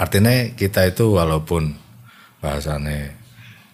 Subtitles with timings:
[0.00, 1.76] artinya kita itu walaupun
[2.40, 3.12] bahasanya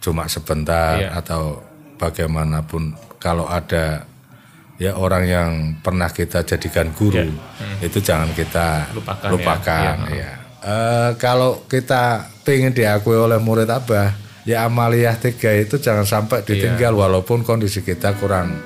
[0.02, 1.14] cuma sebentar Iya.
[1.14, 1.62] atau
[1.96, 4.04] bagaimanapun kalau ada
[4.76, 5.50] ya orang yang
[5.80, 7.30] pernah kita jadikan guru
[7.78, 8.94] itu jangan kita Iya.
[8.94, 9.30] Lupakan ya.
[9.30, 10.32] lupakan ya.
[10.66, 14.10] Eh, kalau kita pengen diakui oleh murid abah
[14.42, 16.46] ya amaliyah tiga itu jangan sampai Iya.
[16.48, 18.58] ditinggal walaupun kondisi kita kurang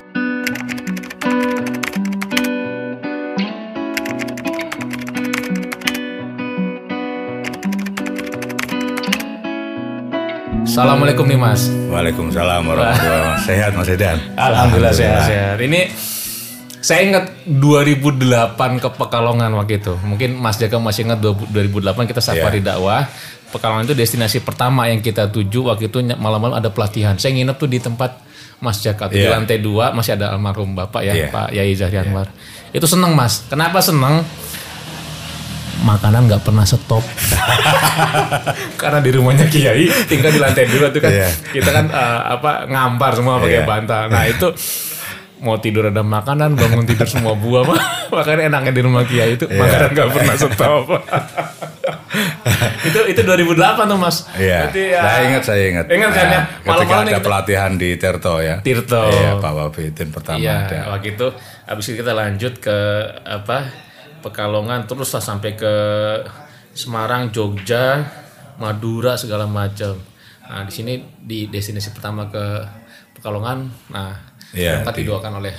[10.70, 11.66] Assalamualaikum nih Mas.
[11.91, 13.42] Waalaikumsalam warahmatullahi wabarakatuh.
[13.42, 14.23] Sehat Mas Edan.
[14.38, 15.59] Alhamdulillah sehat-sehat.
[15.59, 15.80] Ini
[16.78, 19.98] saya ingat 2008 ke Pekalongan waktu itu.
[19.98, 23.02] Mungkin Mas Jaka masih ingat 2008 kita safari dakwah.
[23.51, 27.19] Pekalongan itu destinasi pertama yang kita tuju waktu itu malam-malam ada pelatihan.
[27.19, 28.23] Saya nginep tuh di tempat
[28.62, 29.34] Mas Jaka tuh di Iya.
[29.42, 31.34] lantai dua masih ada almarhum Bapak ya Iya.
[31.34, 32.30] Pak Yai Zahri Anwar.
[32.70, 33.42] Itu seneng Mas.
[33.50, 34.23] Kenapa seneng?
[35.80, 37.01] Makanan nggak pernah stop.
[38.80, 41.09] Karena di rumahnya Kiai tinggal di lantai dua tuh kan.
[41.11, 41.29] Iya.
[41.50, 43.64] Kita kan eh, apa ngampar semua pakai Iya.
[43.64, 44.03] bantal.
[44.06, 44.48] Nah itu
[45.41, 47.81] mau tidur ada makanan, bangun tidur semua buah mah.
[48.12, 49.56] Makanya enaknya di rumah Kiai itu Iya.
[49.56, 50.84] makanan nggak pernah stop.
[52.83, 54.17] itu itu 2008 tuh mas.
[54.34, 54.58] Iya.
[54.67, 55.84] Berarti, ya, Saya ingat, saya ingat.
[55.86, 56.31] Ingat kan ya?
[56.31, 58.56] Nah, Ketika Malam-malam ada kita- pelatihan di Tirto ya.
[58.61, 59.03] Tirto.
[59.08, 60.78] Iya, Pak Wabidin pertama Iya, ada.
[60.92, 61.27] waktu itu
[61.64, 62.77] habis itu kita lanjut ke
[63.23, 63.58] apa
[64.21, 65.75] Pekalongan terus lah sampai ke
[66.71, 68.05] Semarang, Jogja,
[68.57, 69.99] Madura segala macam.
[70.47, 72.45] Nah di sini di destinasi pertama ke
[73.17, 74.13] Pekalongan, nah
[74.51, 75.55] Iya, angkat didoakan oleh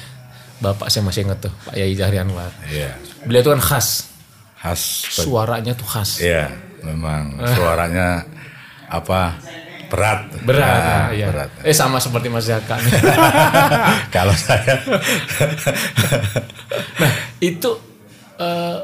[0.60, 2.52] Bapak saya masih ingat tuh Pak Yai Zahri Anwar.
[2.70, 2.94] Iya.
[3.26, 3.88] Beliau itu kan khas,
[4.62, 4.82] Khas.
[5.10, 6.22] suaranya tuh khas.
[6.22, 6.54] Iya,
[6.86, 8.22] memang suaranya
[8.86, 9.40] apa?
[9.92, 10.20] Berat.
[10.48, 11.28] Berat, Nah, iya.
[11.28, 11.50] berat.
[11.68, 12.94] Eh sama seperti Mas nih.
[14.16, 14.80] Kalau saya
[17.02, 17.12] nah
[17.44, 17.91] itu
[18.42, 18.80] eh,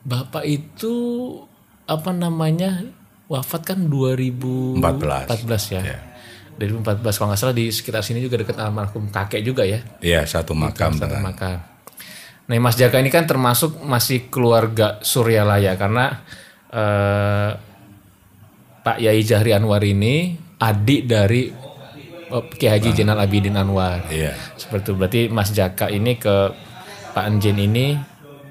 [0.00, 0.94] Bapak itu
[1.84, 2.86] apa namanya
[3.28, 4.80] wafat kan 2014
[5.28, 5.76] 14.
[5.76, 5.82] ya.
[5.84, 5.98] Iya.
[6.56, 9.80] 2014 kalau nggak salah di sekitar sini juga dekat almarhum kakek juga ya.
[10.04, 11.58] Iya, satu makam Satu dengan makam.
[12.50, 16.20] Nah Mas Jaka ini kan termasuk masih keluarga Suryalaya karena
[16.68, 17.50] eh,
[18.80, 21.46] Pak Yai Jahri Anwar ini adik dari
[22.28, 24.10] eh, Kiai Haji Jenal Abidin Anwar.
[24.10, 26.50] Iya, Seperti itu berarti Mas Jaka ini ke
[27.14, 27.94] Pak Enjen ini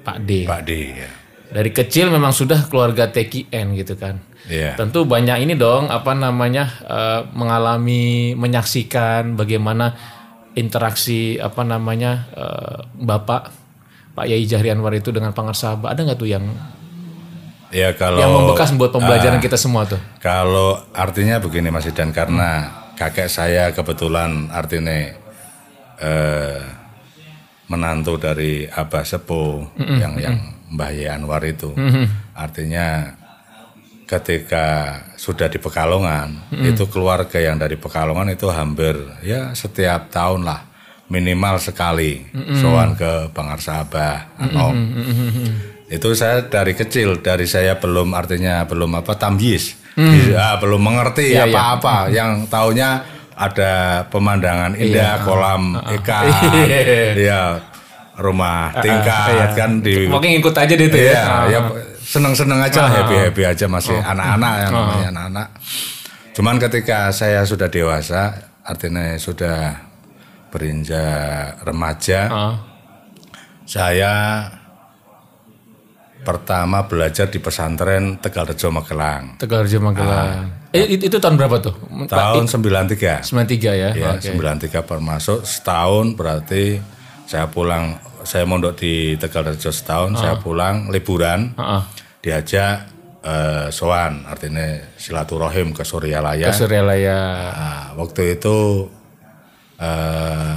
[0.00, 0.44] Pak D.
[0.44, 1.10] Pak D ya.
[1.50, 4.22] Dari kecil memang sudah keluarga TKN gitu kan.
[4.46, 4.78] Iya.
[4.78, 9.92] Tentu banyak ini dong apa namanya eh, mengalami menyaksikan bagaimana
[10.54, 13.50] interaksi apa namanya eh, Bapak
[14.10, 15.90] Pak Yai Jahri Anwar itu dengan Pangersaba.
[15.90, 16.46] Ada nggak tuh yang
[17.70, 19.44] Ya kalau yang membekas buat pembelajaran Ah.
[19.46, 19.98] kita semua tuh?
[20.18, 22.66] Kalau artinya begini Mas Idan karena
[22.98, 24.90] kakek saya kebetulan artinya
[25.98, 26.58] eh,
[27.70, 30.36] menantu dari Abah Sepo yang yang
[30.74, 31.70] Mbah Ye Anwar itu.
[32.34, 33.14] Artinya
[34.10, 40.66] ketika sudah di Pekalongan itu keluarga yang dari Pekalongan itu hampir ya setiap tahun lah
[41.06, 42.26] minimal sekali
[42.58, 44.74] sowan ke Bangarsa Abah Anom.
[45.90, 49.78] Itu saya dari kecil, dari saya belum artinya belum apa tamyiz.
[49.98, 51.50] Ya, belum mengerti Iya, iya.
[51.50, 51.96] apa-apa.
[52.14, 53.02] Yang taunya
[53.40, 56.28] ada pemandangan indah, kolam ikan,
[57.28, 57.56] ya
[58.20, 61.48] rumah tingkat kan di Pokoknya ngikut aja deh tuh Iya, ya.
[61.48, 61.60] Ya
[62.04, 65.48] seneng-seneng aja, happy-happy aja masih anak-anak yang namanya anak-anak.
[66.36, 69.78] Cuman ketika saya sudah dewasa, artinya sudah
[70.52, 72.28] berinjak remaja,
[73.64, 74.12] saya
[76.20, 79.40] pertama belajar di pesantren Tegal Rejo Magelang.
[79.40, 80.52] Tegal Rejo Magelang.
[80.70, 81.74] Eh, itu, itu tahun berapa tuh?
[82.06, 83.24] Tahun 93.
[83.24, 83.90] 93 ya.
[83.96, 84.30] Ya, Oke.
[84.30, 86.78] 93 baru masuk setahun berarti
[87.24, 91.56] saya pulang saya mondok di Tegal Rejo setahun, saya pulang liburan.
[91.56, 91.82] Heeh.
[92.20, 92.84] diajak
[93.24, 96.52] eh, sowan artinya silaturahim ke Suryalaya.
[96.52, 97.18] Ke Suryalaya.
[97.48, 98.84] Nah, waktu itu
[99.80, 100.52] eh,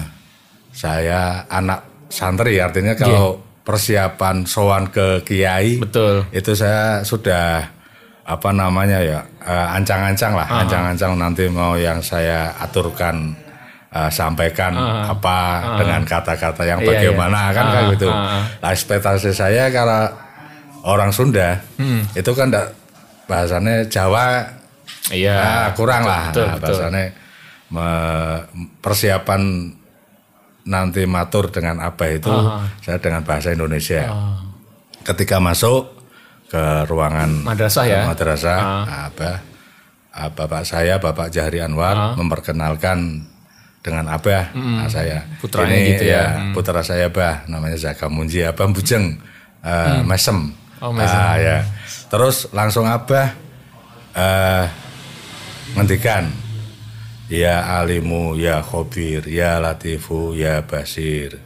[0.76, 6.28] saya anak santri artinya kalau persiapan sowan ke kiai Betul.
[6.30, 7.64] itu saya sudah
[8.24, 13.36] apa namanya ya eh, ancang-ancang lah ancang-ancang nanti mau yang saya aturkan
[13.92, 14.76] eh, sampaikan
[15.08, 15.38] apa
[15.78, 18.10] dengan kata-kata yang Iya, bagaimana kan kayak gitu.
[18.12, 20.12] ah, Nah, ekspektasi saya karena
[20.84, 22.04] orang Sunda Hmm.
[22.12, 22.72] itu kan enggak
[23.24, 24.44] bahasanya Jawa
[25.08, 25.36] Iya.
[25.36, 26.64] ah, kurang lah betul, Nah, betul.
[26.64, 27.04] bahasanya
[27.70, 28.42] me-
[28.80, 29.42] persiapan
[30.64, 32.32] nanti matur dengan apa itu
[32.80, 34.08] saya dengan bahasa Indonesia.
[34.08, 34.40] Ah.
[35.04, 35.92] Ketika masuk
[36.48, 38.02] ke ruangan Madrasah ya.
[38.08, 38.60] madrasah,
[39.10, 39.42] apa
[40.14, 43.26] ah, bapak saya Bapak Jahri Anwar memperkenalkan
[43.84, 46.56] dengan abah nah, saya Putranya ini gitu ya.
[46.56, 49.20] putra saya bah namanya Zaka Munji Abah Bujeng
[49.60, 51.16] eh, Mesem Oh, Maison.
[51.16, 51.58] Ah, ya.
[52.12, 53.32] Terus langsung Abah
[54.14, 54.68] eh
[55.80, 56.28] ngendikan
[57.34, 61.42] Ya alimu, ya khobir, ya latifu, ya basir.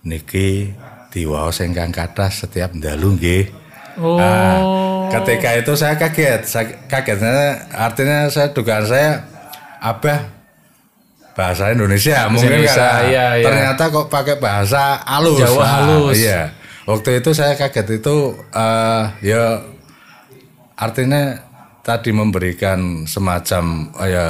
[0.00, 0.72] Niki
[1.12, 3.44] diwaos ingkang kathah setiap dalu nggih.
[4.00, 4.16] Oh.
[4.16, 9.28] Ah, ketika itu saya kaget, saya kagetnya artinya saya dugaan saya
[9.78, 10.24] Abah
[11.36, 13.44] bahasa Indonesia mungkin Indonesia, karena iya, iya.
[13.44, 15.36] ternyata kok pakai bahasa halus.
[15.36, 16.16] Jawa Ah, halus.
[16.16, 16.56] iya.
[16.88, 18.16] Waktu itu saya kaget itu
[18.56, 19.60] eh ya
[20.74, 21.38] artinya
[21.84, 24.26] tadi memberikan semacam eh, ya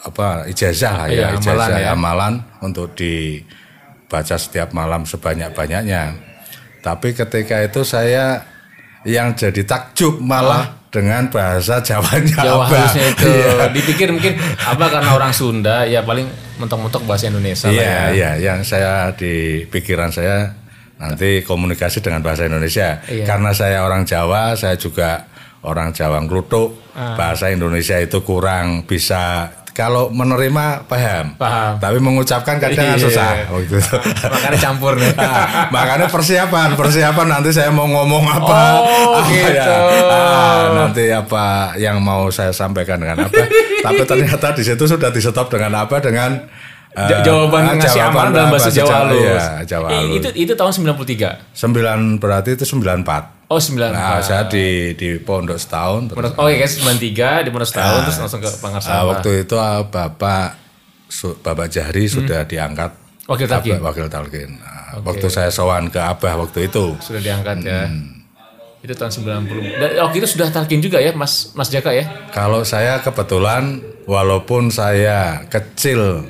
[0.00, 1.90] apa ijazah lah ya, Iya, ijazah amalan ya.
[1.92, 6.16] amalan untuk dibaca setiap malam sebanyak-banyaknya.
[6.80, 8.40] Tapi ketika itu saya
[9.04, 12.88] yang jadi takjub malah dengan bahasa Jawanya Jawa Abah.
[12.88, 13.68] halusnya itu Iya.
[13.70, 16.26] dipikir mungkin apa karena orang Sunda ya paling
[16.58, 18.04] mentok-mentok bahasa Indonesia lah Iya, ya.
[18.10, 20.50] iya, yang saya di pikiran saya
[20.96, 23.00] nanti komunikasi dengan bahasa Indonesia.
[23.06, 23.24] Iya.
[23.24, 25.24] Karena saya orang Jawa, saya juga
[25.62, 26.92] orang Jawa Nglutuk.
[26.92, 27.16] Ah.
[27.16, 29.48] Bahasa Indonesia itu kurang bisa
[29.80, 31.32] kalau menerima paham.
[31.40, 31.80] Paham.
[31.80, 33.00] Tapi mengucapkan kadang Iya.
[33.00, 33.96] susah waktu itu.
[34.28, 35.12] Makanya campur nih.
[35.20, 39.72] Ah, makanya persiapan, persiapan nanti saya mau ngomong apa, Oh, apa gitu.
[40.10, 41.44] Ah, nanti apa
[41.76, 43.40] yang mau saya sampaikan dengan apa.
[43.80, 46.44] Tapi ternyata di situ sudah di stop dengan apa dengan
[46.90, 49.22] Ja- jawaban ah, ngasih amalan dalam bahasa Jawa halus.
[49.22, 50.14] Iya, Jawa Eh, halus.
[50.16, 51.28] itu itu tahun 93.
[51.52, 53.46] Sembilan berarti itu 94.
[53.46, 53.90] Oh, 94.
[53.92, 56.06] Nah, saya di di pondok setahun.
[56.08, 59.02] terus, Oh iya kan 93 di pondok setahun terus langsung ke ah, Pangarsama.
[59.08, 60.46] waktu itu ah, Bapak
[61.06, 62.14] Su- Bapak Jahri Hmm.
[62.16, 62.90] sudah diangkat
[63.24, 63.72] Wakil Talkin.
[63.72, 64.48] Abah- Wakil Talkin.
[64.56, 66.98] Nah, Waktu saya sowan ke Abah waktu itu.
[66.98, 67.86] sudah diangkat ya.
[67.86, 68.26] Hmm.
[68.80, 69.12] Itu tahun
[69.46, 69.78] 90.
[69.78, 72.02] Dan waktu itu sudah talkin juga ya Mas Mas Jaka ya?
[72.30, 76.26] Kalau saya kebetulan walaupun saya kecil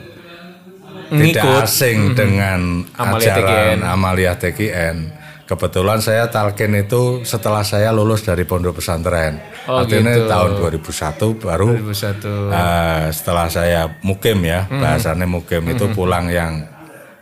[1.11, 1.65] tidak Ngikut.
[1.65, 2.61] asing dengan
[2.95, 3.79] Amalia ajaran TKN.
[3.85, 4.97] Amalia TKN.
[5.43, 9.43] Kebetulan saya talkin itu setelah saya lulus dari pondok pesantren.
[9.67, 10.31] Oh, Artinya gitu.
[10.31, 12.23] tahun 2001 baru 2001.
[12.49, 14.79] eh, setelah saya mukim ya, Hmm.
[14.79, 16.63] bahasannya mukim itu pulang yang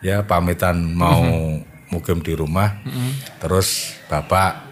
[0.00, 1.64] ya pamitan mau Hmm.
[1.88, 2.76] mukim di rumah.
[3.38, 4.69] Terus Bapak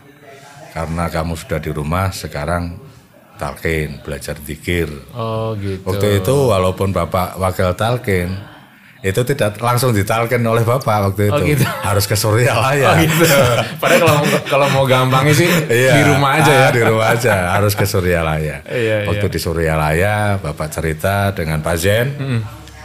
[0.70, 2.76] karena kamu sudah di rumah sekarang
[3.34, 4.88] talkin belajar dikir.
[5.12, 5.80] Oh gitu.
[5.82, 8.36] Waktu itu walaupun Bapak wakil talkin
[9.06, 11.38] itu tidak langsung ditalkin oleh Bapak waktu itu.
[11.38, 11.62] Oh, gitu.
[11.62, 12.90] Harus ke Suryalaya.
[12.90, 13.22] Oh gitu.
[13.80, 16.66] Padahal kalau kalau mau gampangnya sih Iya, di rumah aja ya.
[16.66, 18.66] ah, di rumah aja harus ke Suryalaya.
[18.66, 22.06] Iya, Waktu di Suryalaya, bapak cerita dengan Pak Zen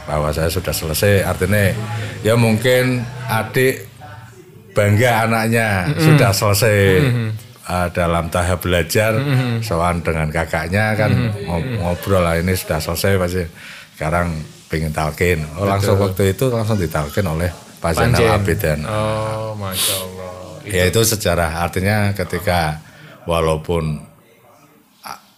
[0.02, 1.22] bahwa saya sudah selesai.
[1.22, 1.74] Artinya,
[2.20, 3.90] ya mungkin adik
[4.70, 6.78] bangga anaknya sudah selesai
[7.64, 9.18] uh, dalam tahap belajar.
[9.58, 11.10] Soal dengan kakaknya kan
[11.42, 13.44] ngob- ngobrol lah ini sudah selesai pasti.
[13.92, 14.34] Sekarang
[14.72, 15.44] pengen talkin.
[15.60, 18.24] Oh, langsung waktu itu langsung ditalkin oleh Pak Zen Panjen.
[18.24, 18.80] Al Abidin.
[18.88, 20.32] Oh, masya Allah.
[20.64, 22.80] Ya itu sejarah artinya ketika
[23.28, 24.00] walaupun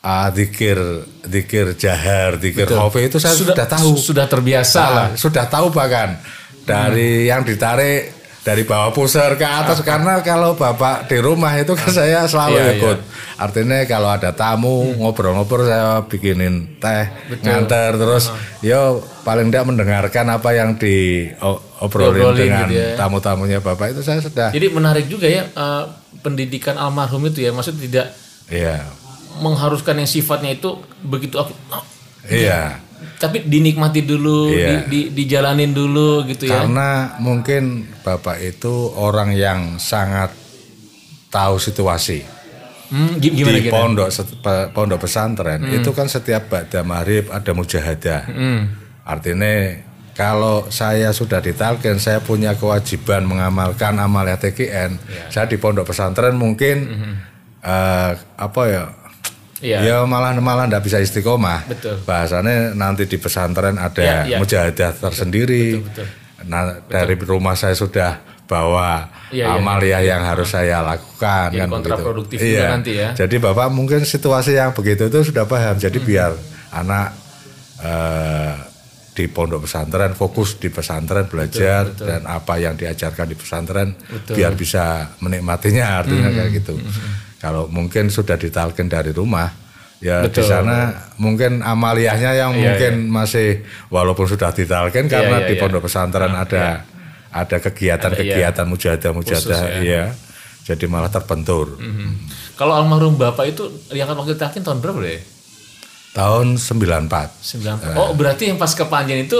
[0.04, 0.78] ah, dikir
[1.26, 3.98] dikir jahar, dikir khofi itu saya sudah, tahu.
[3.98, 5.08] Sudah terbiasa Ah, lah.
[5.18, 6.14] sudah tahu bahkan
[6.62, 8.13] dari yang ditarik
[8.44, 12.72] dari bawah pusar ke atas karena kalau bapak di rumah itu kan saya selalu Iya,
[12.76, 12.98] ikut.
[13.34, 17.08] Artinya kalau ada tamu ngobrol-ngobrol saya bikinin teh
[17.40, 18.28] nganter terus
[18.60, 20.94] yo paling tidak mendengarkan apa yang di
[21.38, 22.88] o- obrolin Diobrolin dengan gitu ya.
[22.94, 25.84] tamu-tamunya bapak itu saya sudah Jadi menarik juga ya eh,
[26.20, 27.50] pendidikan almarhum itu ya.
[27.50, 28.12] Maksud tidak
[28.46, 28.84] iya
[29.34, 31.82] mengharuskan yang sifatnya itu begitu aku oh,
[32.24, 32.78] iya
[33.14, 34.84] tapi dinikmati dulu, Iya.
[34.84, 36.62] di, di- dijalanin dulu gitu ya.
[36.62, 37.62] karena mungkin
[38.00, 40.32] bapak itu orang yang sangat
[41.28, 42.22] tahu situasi
[42.84, 44.08] Hmm, gi- gimana di pondok
[44.70, 48.20] pondok pesantren itu kan setiap ba'da maghrib ada mujahadah.
[48.28, 48.60] Hmm.
[49.02, 49.80] Artinya
[50.12, 55.00] kalau saya sudah ditalkin, saya punya kewajiban mengamalkan amalia TKN.
[55.00, 55.22] Iya.
[55.26, 56.76] Saya di pondok pesantren mungkin
[57.58, 58.84] eh, apa ya?
[59.54, 59.64] Hmm.
[59.64, 59.78] Iya.
[59.80, 61.64] Ya malah malah ndak bisa istiqomah.
[61.66, 62.02] Betul.
[62.02, 64.38] Bahasanya nanti di pesantren ada Iya, iya.
[64.38, 65.78] mujahadah tersendiri.
[65.80, 66.06] betul.
[66.44, 71.68] Nah, dari rumah saya sudah bawa Iya, iya, amalia yang harus saya lakukan Jadi kan
[71.70, 72.60] kontraproduktif begitu.
[72.62, 73.10] nanti ya.
[73.14, 75.74] Jadi Bapak mungkin situasi yang begitu itu sudah paham.
[75.74, 76.06] Jadi Hmm.
[76.06, 76.30] biar
[76.70, 77.08] anak
[77.80, 78.52] eh,
[79.10, 83.94] di pondok pesantren fokus di pesantren belajar dan apa yang diajarkan di pesantren
[84.26, 84.84] biar bisa
[85.18, 86.36] menikmatinya artinya Hmm.
[86.36, 86.74] kayak gitu.
[87.44, 89.52] Kalau mungkin sudah ditalkin dari rumah
[90.00, 93.60] ya di sana mungkin amaliyahnya yang Iya, mungkin masih
[93.92, 95.60] walaupun sudah ditalkin karena iya, di iya.
[95.60, 96.88] pondok pesantren ada
[97.34, 100.14] ada kegiatan-kegiatan mujahadah-mujahadah Khusus ya.
[100.64, 101.76] Jadi malah terbentur.
[101.76, 102.16] Hmm.
[102.56, 105.20] Kalau almarhum bapak itu diangkat wakil talkin tahun berapa deh?
[106.16, 107.92] Tahun 94.
[107.92, 108.00] 90.
[108.00, 109.36] Oh berarti yang pas ke Panjen itu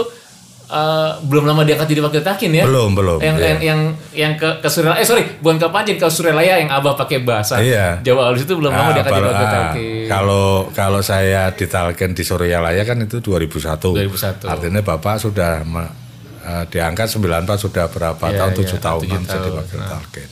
[0.67, 2.63] eh, belum lama diangkat jadi wakil takin ya.
[2.63, 3.17] Belum, belum.
[3.17, 3.45] Yang Iya.
[3.45, 3.79] yang yang
[4.11, 7.57] yang ke ke Surelaya, eh sorry, bukan ke Panjin, ke Surelaya yang Abah pakai bahasa
[7.57, 8.01] Iya.
[8.01, 10.05] Jawa halus itu belum lama Ah, diangkat jadi wakil takin.
[10.07, 13.93] Kalau kalau saya ditalken di Suryalaya kan itu 2001.
[13.93, 14.45] 2001.
[14.47, 15.93] Artinya Bapak sudah me-
[16.41, 18.51] eh, diangkat 94 sudah berapa Iya, tahun?
[18.51, 19.57] iya, 7 tahunan tujuh jadi tahun.
[19.59, 20.29] wakil talken.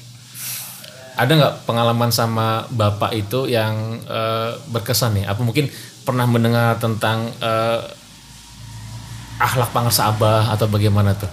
[1.14, 3.74] Ada nggak pengalaman sama bapak itu yang
[4.04, 5.26] eh, berkesan nih?
[5.26, 5.70] Apa mungkin
[6.02, 7.80] pernah mendengar tentang eh,
[9.44, 11.28] akhlak pangarsa Abah atau bagaimana tuh?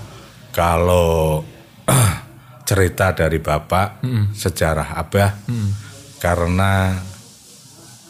[0.51, 1.47] Kalau
[2.69, 4.03] cerita dari Bapak
[4.35, 5.31] sejarah Abah
[6.19, 6.99] karena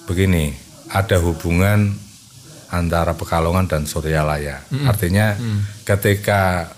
[0.08, 0.52] begini,
[0.90, 1.94] ada hubungan
[2.70, 4.64] antara Pekalongan dan Suryalaya.
[4.88, 5.36] Artinya
[5.84, 6.72] ketika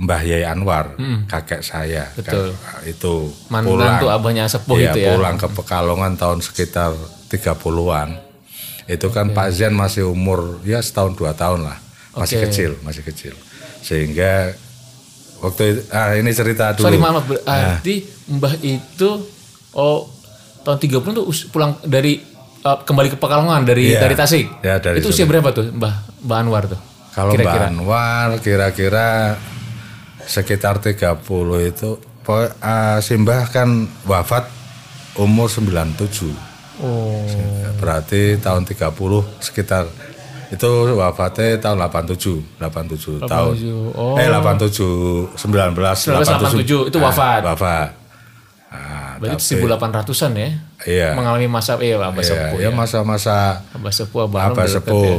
[0.00, 0.96] Mbah Yai Anwar,
[1.28, 2.56] kakek saya, Betul.
[2.56, 5.12] kan, itu Mantan tuh abahnya sepuh Iya, itu ya.
[5.12, 6.96] pulang ke Pekalongan tahun sekitar
[7.28, 8.16] 30-an.
[8.88, 11.78] Itu kan Pak Zen masih umur ya setahun dua tahun lah.
[12.12, 12.44] Masih Oke.
[12.46, 13.34] kecil, masih kecil.
[13.80, 14.50] Sehingga
[15.38, 16.84] waktu itu, ah ini cerita dulu.
[16.84, 17.94] Sorry maaf, berarti
[18.28, 19.10] Mbah itu
[19.72, 20.10] oh
[20.60, 22.18] tahun 30 tuh pulang dari
[22.60, 24.00] eh, kembali ke Pekalongan dari Iya.
[24.00, 24.46] dari Tasik.
[24.60, 26.80] Ya, dari itu usia berapa tuh Mbah Mbah Anwar tuh?
[27.10, 27.66] Kalau Kira-kira.
[27.66, 29.08] Mbak Anwar kira-kira
[30.22, 31.24] sekitar 30
[31.64, 31.90] itu
[32.20, 33.70] po- ah, Simbah kan
[34.04, 34.46] wafat
[35.14, 36.30] umur 97.
[36.80, 37.24] Oh.
[37.76, 38.94] Berarti tahun 30
[39.38, 39.84] sekitar
[40.50, 43.54] itu wafatnya tahun 87, 87 tahun.
[43.94, 44.18] Oh.
[44.18, 47.40] Eh 87 19 1987 itu Ah, wafat.
[47.46, 47.88] wafat.
[48.68, 50.50] Ah, Berarti 1800-an ya?
[50.84, 51.08] iya.
[51.14, 52.70] Mengalami masa eh Abah Iya, sepuh ya ya.
[52.70, 55.04] masa-masa Abah sepuh Abah deket sepuh.
[55.04, 55.18] ya.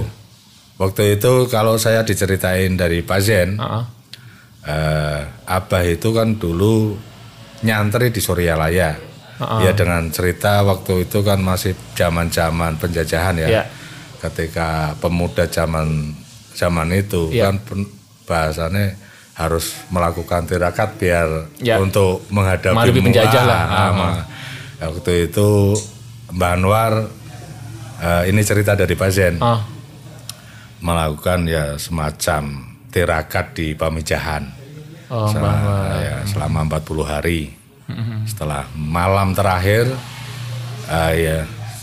[0.78, 3.84] Waktu itu kalau saya diceritain dari Pak Zen, Heeh.
[4.64, 6.96] eh, Abah itu kan dulu
[7.62, 8.98] nyantri di Suryalaya.
[9.42, 13.48] Ya dengan cerita waktu itu kan masih zaman-zaman penjajahan ya.
[13.50, 13.64] Iya.
[14.22, 16.14] Ketika pemuda zaman
[16.52, 17.50] zaman itu Iya.
[17.50, 17.56] kan
[18.24, 18.94] bahasanya
[19.34, 21.76] harus melakukan tirakat biar Ya.
[21.76, 23.64] untuk menghadapi Menghadapi penjajah lah.
[23.64, 24.26] Ah, Ah, ma-
[24.82, 25.74] Waktu itu
[26.32, 26.94] Mbak Anwar
[28.00, 29.62] eh, ini cerita dari Pak Zen Ah,
[30.80, 32.44] melakukan ya semacam
[32.90, 34.44] tirakat di Pamijahan
[35.08, 35.98] oh, Mbah selama, Anwar.
[35.98, 37.40] ya, selama 40 hari.
[38.24, 39.92] Setelah malam terakhir,
[40.88, 41.38] eh, ya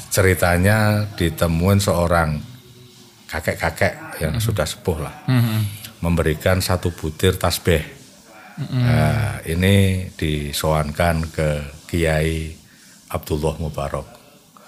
[0.08, 0.78] ceritanya
[1.14, 2.40] ditemuin seorang
[3.26, 5.14] kakek-kakek yang sudah sepuh lah,
[5.98, 7.84] memberikan satu butir tasbih.
[8.58, 9.76] Eh, ini
[10.12, 11.48] disoankan ke
[11.86, 12.50] Kiai
[13.08, 14.06] Abdullah Mubarak.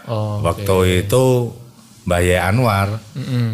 [0.06, 1.50] Oh, Waktu itu
[2.00, 3.02] Mbah Yai Anwar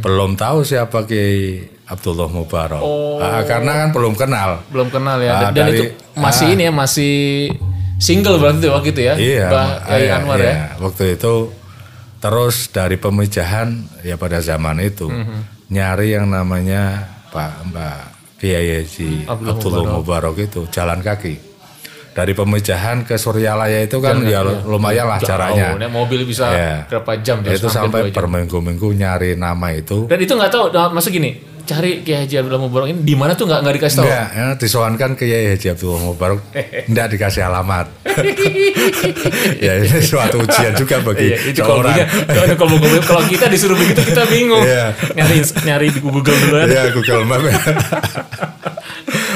[0.00, 2.84] belum tahu siapa Kiai Abdullah Mubarak.
[3.16, 4.60] Ah, karena kan belum kenal.
[4.68, 5.32] belum kenal ya.
[5.32, 7.14] Ah, Dan, dan dari- itu masih ini ya, masih
[7.96, 9.14] single berarti waktu itu ya.
[9.16, 10.46] Iya, Mbah Yai iya, Anwar iya.
[10.46, 10.56] ya.
[10.78, 11.32] Waktu itu
[12.26, 13.68] terus dari pemijahan
[14.02, 15.70] ya pada zaman itu Mhm.
[15.70, 17.98] nyari yang namanya Pak Mbak
[18.42, 21.38] Kiai Haji Abdullah Abdullah Mubarak itu jalan kaki.
[22.16, 26.88] Dari pemijahan ke Suryalaya itu kan ya lumayan lah naik mobil bisa Iya.
[26.88, 27.44] berapa jam?
[27.44, 30.08] itu sampai berminggu-minggu nyari nama itu.
[30.08, 33.34] Dan itu nggak tahu, nah, maksud gini, cari Kiai Haji Abdullah Mubarak ini di mana
[33.34, 34.06] tuh nggak nggak dikasih tahu.
[34.06, 36.38] Enggak, ya, disowankan ke Kiai Haji Abdullah Mubarak,
[36.90, 37.86] enggak dikasih alamat.
[39.66, 43.74] ya ini suatu ujian juga bagi Iya, itu kalau punya, kalau kalau kalau- kita disuruh
[43.74, 44.62] begitu kita bingung.
[44.62, 44.94] Iya.
[45.12, 46.56] Nyari nyari di Google dulu.
[46.64, 47.52] Ya Google Map ya.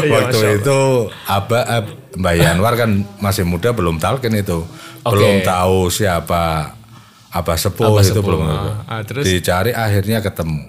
[0.00, 0.56] Iya, Waktu Allah.
[0.56, 0.78] itu
[1.26, 1.82] Aba eh,
[2.16, 4.64] Mbak Yanwar kan masih muda belum talkin itu.
[5.02, 5.16] Oke.
[5.16, 6.74] Belum tahu siapa
[7.30, 8.42] Abah Sepuh Abah itu Sepuh, belum.
[8.42, 8.82] ah.
[8.88, 9.22] Ah, terus?
[9.22, 10.66] Dicari akhirnya ketemu.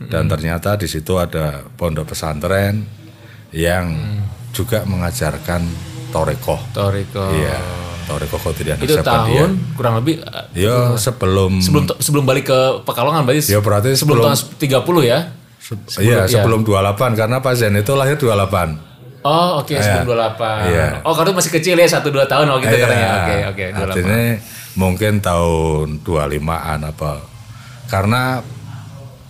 [0.00, 2.88] Dan ternyata di situ ada pondok pesantren
[3.52, 3.92] yang
[4.50, 5.60] juga mengajarkan
[6.08, 6.56] torekoh.
[6.72, 7.20] Toriko.
[7.30, 7.58] Iya,
[8.08, 13.52] torekoh Qadiriyah Itu tahun kurang lebih uh, Ya sebelum sebelum sebelum balik ke Pekalongan berarti
[13.52, 15.18] Ya berarti sebelum, sebelum- tahun 30 ya.
[16.00, 16.26] Iya, iya.
[16.26, 19.22] sebelum 28 karena Pak Zen itu lahir 28.
[19.22, 20.66] Oh, oke sebelum 28.
[20.66, 20.86] Iya.
[21.04, 22.84] Oh, kartu masih kecil ya 1 2 tahun waktu itu Iya.
[22.88, 23.08] katanya.
[23.12, 23.84] Oke, oke, 28.
[23.84, 24.20] Artinya
[24.74, 27.12] mungkin tahun 25-an apa.
[27.86, 28.40] Karena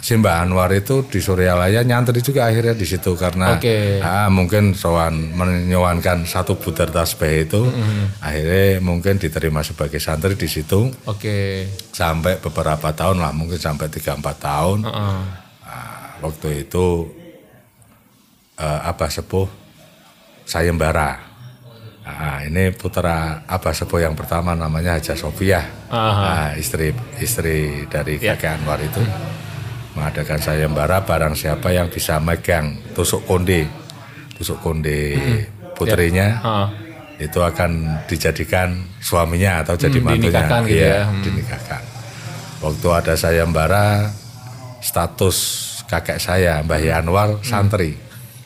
[0.01, 4.01] Simba Anwar itu di Suryalaya nyantri juga akhirnya di situ karena Oke.
[4.01, 8.05] ah, mungkin soan menyowankan satu butir tasbih itu Mm-hmm.
[8.25, 11.69] akhirnya mungkin diterima sebagai santri di situ Oke.
[11.93, 14.79] sampai beberapa tahun lah mungkin sampai 3 4 tahun.
[14.89, 15.21] Heeh.
[15.63, 16.87] Ah, waktu itu
[18.57, 19.49] eh, Abah Sepuh
[20.45, 21.29] sayembara.
[22.01, 25.63] Nah, ini putra Abah Sepuh yang pertama namanya Haja Sofiah.
[25.93, 26.91] Nah, istri
[27.21, 28.99] istri dari kakek Anwar itu
[29.93, 33.67] mengadakan sayembara barang siapa yang bisa megang tusuk konde,
[34.35, 35.19] tusuk konde
[35.75, 36.67] putrinya Heeh.
[37.21, 37.71] itu akan
[38.05, 40.25] dijadikan suaminya atau jadi Hmm, mantunya.
[40.31, 41.03] dinikahkan gitu Iya, ya.
[41.05, 41.23] Hmm.
[41.23, 41.83] dinikahkan.
[42.61, 43.87] Waktu ada sayembara
[44.81, 45.37] status
[45.85, 47.45] kakek saya Mbah Yanwar Hmm.
[47.45, 47.97] santri.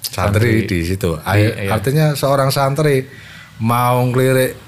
[0.04, 1.18] santri, di situ.
[1.20, 1.74] Ay- iya.
[1.74, 3.02] Artinya seorang santri
[3.58, 4.63] mau ngelirik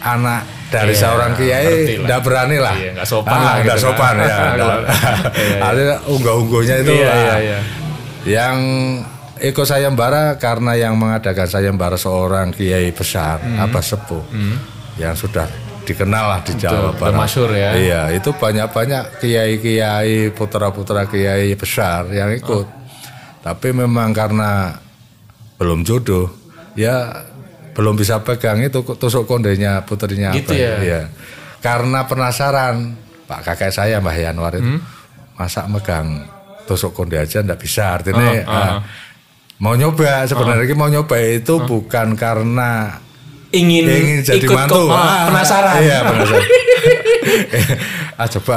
[0.00, 2.06] anak dari Iya, seorang kiai lah.
[2.06, 2.74] tidak berani lah.
[2.74, 3.94] Iya, nggak sopan lah nggak gitu kan.
[3.96, 4.26] sopan ya.
[4.30, 4.40] Iya,
[5.34, 5.58] iya.
[5.60, 7.58] Artinya unggah-ungguhnya itu Iya, ah, iya, iya.
[8.22, 8.56] yang
[9.38, 13.56] ikut sayembara karena yang mengadakan sayembara seorang kiai besar, Hmm.
[13.58, 14.24] Abah Sepuh,
[14.94, 15.48] yang sudah
[15.82, 17.16] dikenal lah di Jawa Barat.
[17.16, 17.72] masyhur ya.
[17.72, 22.62] Iya, itu banyak-banyak kiai-kiai, putra-putra kiai besar yang ikut.
[22.62, 22.78] Oh.
[23.40, 24.76] Tapi memang karena
[25.56, 26.28] belum jodoh,
[26.74, 27.24] ya
[27.72, 30.74] belum bisa pegang itu tusuk kondenya putrinya Gitu apa ya?
[30.78, 31.00] Iya.
[31.58, 34.80] Karena penasaran, Pak kakek saya Mbah Yanwar itu Hmm?
[35.34, 36.26] masa megang
[36.64, 38.76] tusuk konde aja ndak bisa artinya ah,
[39.56, 43.00] mau nyoba sebenarnya mau nyoba itu bukan karena
[43.50, 45.74] Ingin, ingin jadi ikut mantu ke- ah, penasaran.
[45.80, 46.44] iya penasaran
[48.20, 48.56] ah coba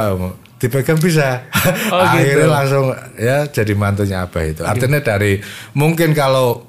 [0.56, 1.42] dipegang bisa
[1.88, 2.52] Oh, akhirnya gitu.
[2.52, 2.84] langsung
[3.16, 5.40] ya jadi mantunya apa itu artinya dari
[5.72, 6.68] mungkin kalau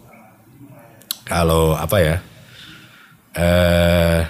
[1.22, 2.16] kalau apa ya
[3.36, 4.22] eh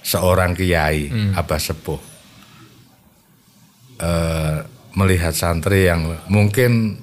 [0.00, 1.32] seorang kiai Hmm.
[1.34, 2.00] abah sepuh
[3.98, 4.56] eh,
[4.92, 7.00] melihat santri yang mungkin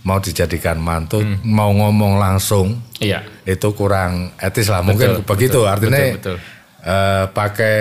[0.00, 1.38] mau dijadikan mantu Hmm.
[1.44, 3.20] mau ngomong langsung Iya.
[3.44, 6.36] itu kurang etis lah mungkin Betul, begitu betul, artinya betul, betul.
[6.82, 7.78] eh, pakai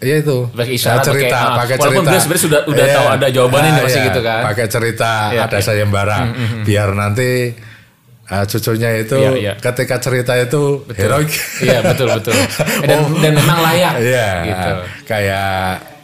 [0.00, 3.06] ya itu Pakai isyarat, cerita pakai, ah, pakai walaupun cerita dia sebenarnya sudah- udah tahu
[3.10, 4.40] ada jawabannya nih pasti gitu kan.
[4.44, 5.64] pakai cerita Iya, ada iya.
[5.64, 6.18] sayembara
[6.64, 7.30] biar nanti
[8.30, 9.52] eh, cucunya itu Iya, iya.
[9.56, 12.34] ketika cerita itu heroik Iya betul betul.
[12.88, 13.94] Dan, dan memang layak.
[14.06, 14.70] Iya, Gitu.
[15.04, 15.54] kayak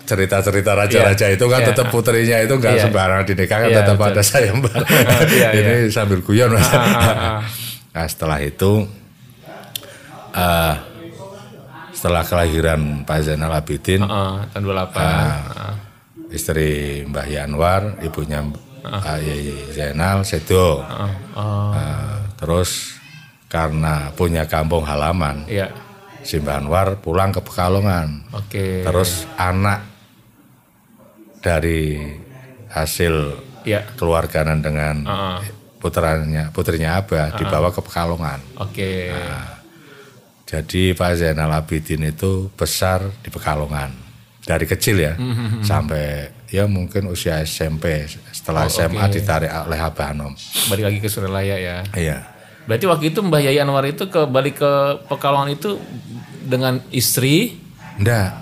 [0.03, 1.69] cerita-cerita raja-raja itu kan Iya.
[1.69, 2.83] tetap putrinya itu nggak Iya.
[2.85, 4.11] sembarangan dinikahkan Iya, tetap betul.
[4.13, 4.87] ada sayembara.
[5.33, 6.67] Iya, Ini sambil guyon mas.
[6.69, 7.41] ah, ah.
[7.91, 8.87] Nah setelah itu,
[10.33, 10.75] eh,
[11.91, 14.95] setelah kelahiran Pak Zainal Abidin, Heeh, tahun 28.
[14.95, 15.41] Ah.
[15.49, 15.75] Heeh.
[16.29, 16.71] istri
[17.03, 18.43] Mbah Yanwar, ibunya
[18.83, 20.83] Pak Yai Zainal Sedo.
[20.83, 21.13] Heeh.
[21.35, 23.01] Oh, Eh, terus
[23.47, 25.71] karena punya kampung halaman, iya.
[26.27, 28.27] si Mbah Anwar pulang ke Pekalongan.
[28.35, 28.83] Oke.
[28.83, 29.87] Terus anak
[31.41, 32.03] dari
[32.71, 33.83] hasil Iya.
[33.99, 35.39] keluarganan dengan Heeh.
[35.83, 38.39] putranya putrinya Abah dibawa ke Pekalongan.
[38.63, 39.11] Oke.
[40.47, 43.91] Jadi Pak Zainal Abidin itu besar di Pekalongan
[44.47, 45.15] dari kecil ya
[45.67, 49.13] sampai ya mungkin usia SMP setelah Oh, SMA oke.
[49.13, 50.33] ditarik oleh Abah Anom.
[50.67, 51.77] Balik lagi ke Suralaya ya.
[51.93, 52.19] Iya.
[52.67, 54.73] Berarti waktu itu Mbah Yai Anwar itu ke balik ke
[55.07, 55.79] Pekalongan itu
[56.43, 57.59] dengan istri.
[57.95, 58.35] Enggak.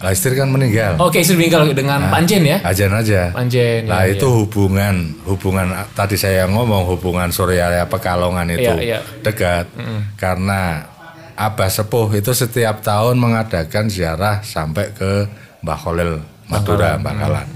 [0.00, 0.96] Lah istri kan meninggal.
[0.96, 2.58] Oke, istri meninggal dengan Panjen ya.
[2.64, 3.30] Ajan aja.
[3.30, 3.84] Panjen.
[3.84, 8.98] Nah ya, itu hubungan hubungan tadi saya ngomong hubungan Surya Pekalongan itu Iya, iya.
[9.20, 9.68] dekat
[10.16, 10.88] karena
[11.36, 15.28] Abah Sepuh itu setiap tahun mengadakan ziarah sampai ke
[15.60, 16.12] Mbah Kholil
[16.50, 17.46] Madura Bangkalan.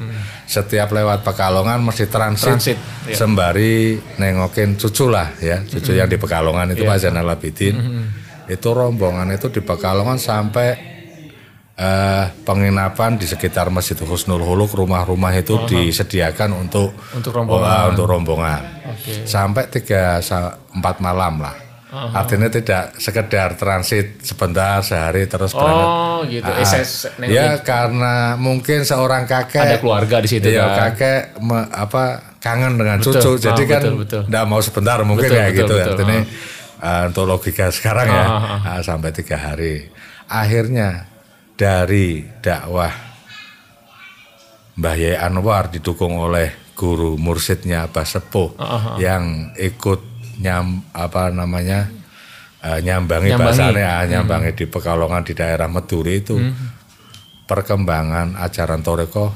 [0.44, 2.78] Setiap lewat Pekalongan mesti transit, Transit,
[3.08, 3.16] iya.
[3.16, 6.90] sembari nengokin cucu lah ya cucu yang di Pekalongan itu Iya.
[6.92, 7.74] Pak Zainal Abidin.
[8.44, 10.68] Itu rombongan itu di Pekalongan sampai
[11.74, 17.64] eh, penginapan di sekitar Masjid Husnul Huluk rumah-rumah itu disediakan untuk Untuk rombongan.
[17.64, 18.62] Oh, untuk rombongan.
[18.94, 19.24] Oke.
[19.24, 20.20] Sampai tiga
[20.70, 21.56] empat malam lah.
[21.94, 25.86] Artinya tidak sekedar transit sebentar sehari terus berangkat.
[25.86, 26.44] Oh, gitu.
[26.44, 27.36] Ah, saya- nengokin.
[27.36, 30.76] ya karena mungkin seorang kakek Ada keluarga di situ Iya, kan.
[30.90, 32.04] kakek me- apa
[32.38, 33.14] kangen dengan Betul.
[33.14, 34.22] cucu, Ah, jadi kan betul, betul.
[34.26, 35.90] nggak mau sebentar mungkin Betul, kayak betul, gitu betul.
[35.94, 36.18] artinya
[36.78, 39.88] uh, untuk logika sekarang ya Ah, ah, uh, sampai tiga hari.
[40.26, 41.08] Akhirnya
[41.54, 42.92] dari dakwah
[44.74, 51.86] Mbah Yai Anwar didukung oleh guru mursidnya Abah Sepuh Ah, yang ikut nyam apa namanya
[52.60, 53.58] uh, nyambangi, Nyambangi.
[53.60, 56.54] bahasanya ah, nyambangi di Pekalongan di daerah Meduri itu Hmm.
[57.44, 59.32] perkembangan ajaran Toreko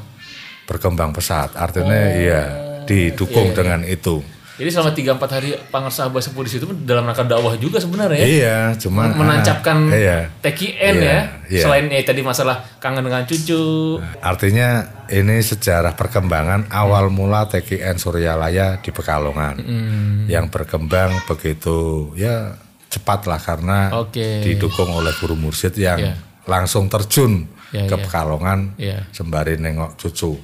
[0.65, 2.15] berkembang pesat artinya Oh.
[2.15, 2.43] iya
[2.85, 4.25] didukung Iya, dengan itu
[4.59, 8.27] Jadi selama 3-4 hari Pangarsa Abah Sepuh di situ dalam rangka dakwah juga sebenarnya ya.
[8.27, 11.18] iya cuma Menancapkan ah, iya TKN Iya, ya.
[11.47, 11.62] iya.
[11.62, 13.97] Selain ya tadi masalah kangen dengan cucu.
[14.18, 14.68] artinya
[15.07, 20.27] ini sejarah perkembangan awal mula TKN Suryalaya di Pekalongan Hmm.
[20.27, 24.42] yang berkembang begitu ya cepat lah karena Oke.
[24.42, 26.14] didukung oleh guru mursyid yang Iya.
[26.44, 28.03] langsung terjun Iya, ke iya.
[28.03, 28.99] Pekalongan Iya.
[29.12, 30.35] sembari nengok cucu.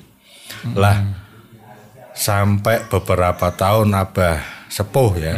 [0.73, 1.24] Lah
[2.15, 4.39] sampai beberapa tahun Abah
[4.71, 5.35] sepuh ya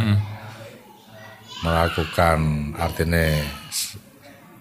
[1.65, 3.25] melakukan artinya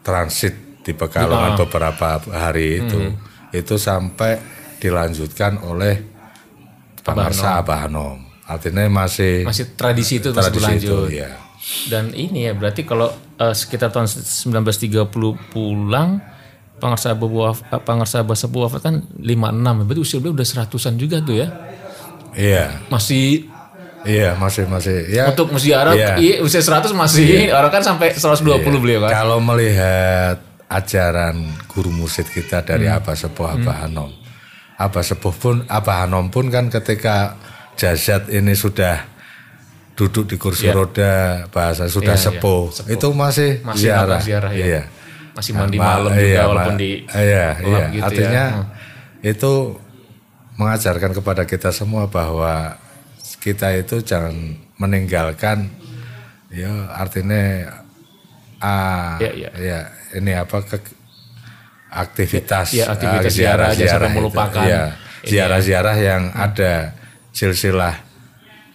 [0.00, 3.12] transit di Pekalongan beberapa hari itu
[3.52, 4.38] itu sampai
[4.80, 6.16] dilanjutkan oleh
[7.06, 8.18] Pangarsa Abah Anom.
[8.46, 11.30] Artinya masih, Masih tradisi itu masih tradisi itu ya.
[11.90, 15.10] Dan ini ya berarti kalau eh, sekitar tahun 1930
[15.50, 16.22] pulang
[16.78, 21.18] Pangarsa Abah eh, Pangarsa Abah Sepuh wafat kan 56 berarti usia beliau udah seratusan juga
[21.22, 21.48] tuh ya.
[22.36, 22.84] Iya.
[22.86, 23.48] Masih
[24.06, 25.10] Iya, masih masih.
[25.10, 26.14] Ya, Untuk ziarah Iya.
[26.14, 29.10] iya, usia 100 masih orang kan sampai 120 beliau kan.
[29.10, 33.02] Kalau melihat ajaran guru mursyid kita dari Hmm.
[33.02, 34.14] Abah Sepuh Abah Hanom.
[34.76, 37.34] Abah Sepuh pun Abah Hanom pun kan ketika
[37.74, 39.10] jazat ini sudah
[39.92, 42.26] duduk di kursi roda bahasa sudah Iya, iya.
[42.30, 42.62] sepuh.
[42.86, 44.20] Itu masih, Masih ziarah.
[44.22, 44.38] ya.
[44.54, 44.82] Iya.
[45.34, 47.84] Masih mandi Ma- malam juga iya, walaupun di iya, iya.
[47.90, 48.06] gitu ya.
[48.06, 48.64] Artinya Hmm.
[49.24, 49.52] itu
[50.56, 52.76] mengajarkan kepada kita semua bahwa
[53.40, 54.32] kita itu jangan
[54.76, 55.68] meninggalkan
[56.48, 57.68] ya artinya
[58.58, 59.50] ah Iya, iya.
[59.54, 59.80] ya
[60.16, 60.76] ini apa ke
[61.92, 64.16] aktivitas Iya, aktivitas ah, ziarah, itu.
[64.16, 64.84] melupakan Iya, ya.
[65.24, 66.92] ziarah-ziarah yang ada
[67.32, 67.94] silsilah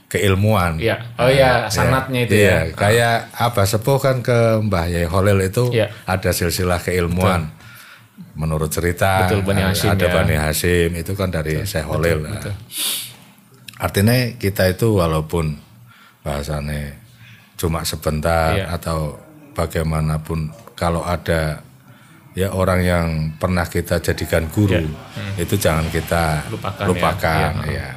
[0.05, 0.75] keilmuan.
[0.77, 0.99] Iya.
[1.17, 2.75] Oh iya, sanatnya itu Iya, ya.
[2.75, 5.87] kayak apa sepuh kan ke Mbah Yai Holil itu Iya.
[6.03, 7.47] ada silsilah keilmuan.
[8.31, 10.13] Menurut cerita Betul, Bani Hashim ada ya.
[10.13, 12.23] Bani Hashim itu kan dari Syekh Holil.
[12.23, 12.39] Nah,
[13.75, 15.57] Artinya kita itu walaupun
[16.21, 16.95] bahasanya
[17.57, 18.77] cuma sebentar Iya.
[18.77, 19.17] atau
[19.57, 21.65] bagaimanapun kalau ada
[22.31, 24.85] ya orang yang pernah kita jadikan guru
[25.35, 26.51] itu jangan kita Iya.
[26.53, 26.87] Lupakan ya.
[26.87, 27.73] lupakan, Iya.
[27.73, 27.89] ya.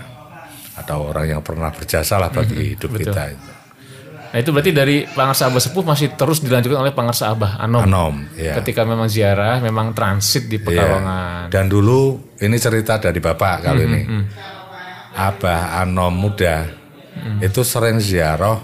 [0.74, 3.12] Atau orang yang pernah berjasa lah bagi hidup betul.
[3.14, 3.50] kita itu.
[4.34, 7.86] Nah itu berarti dari Pangarsa Abah Sepuh masih terus dilanjutkan oleh Pangarsa Abah Anom.
[7.86, 8.58] Anom, ya.
[8.58, 10.66] Ketika memang ziarah, memang transit di Iya.
[10.66, 11.42] Pekalongan.
[11.48, 14.02] Dan dulu ini cerita dari bapak Hmm, kali ini.
[15.14, 16.66] Abah Anom muda
[17.14, 17.38] Hmm.
[17.38, 18.58] itu sering ziarah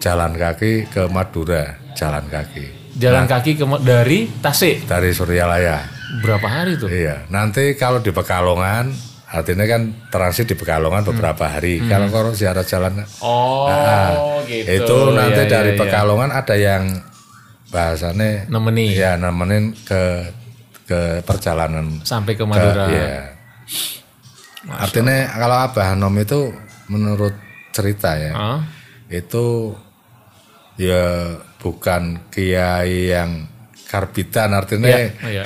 [0.00, 4.88] jalan kaki ke Madura, jalan kaki Jalan kaki ke, dari Tasik.
[4.88, 5.84] dari Suryalaya.
[6.16, 6.88] Berapa hari tuh?
[6.88, 8.88] Iya, nanti kalau di Pekalongan,
[9.34, 11.82] artinya kan transit di Pekalongan beberapa hari.
[11.82, 14.14] Kalau kalau ziarah jalan, Oh, Nah,
[14.46, 14.70] gitu.
[14.78, 15.80] itu nanti Iya, dari iya, iya.
[15.82, 16.84] Pekalongan ada yang
[17.66, 20.30] bahasanya Nemeni ya nemenin ke
[20.84, 22.84] ke perjalanan sampai ke ke- Madura.
[22.86, 23.34] iya.
[24.64, 26.54] Artinya kalau Abah Hanom itu
[26.86, 27.34] menurut
[27.70, 28.60] cerita ya, Ah,
[29.08, 29.74] itu
[30.76, 33.44] ya bukan kiai yang
[33.94, 35.06] karbitan artinya Iya,
[35.38, 35.44] iya.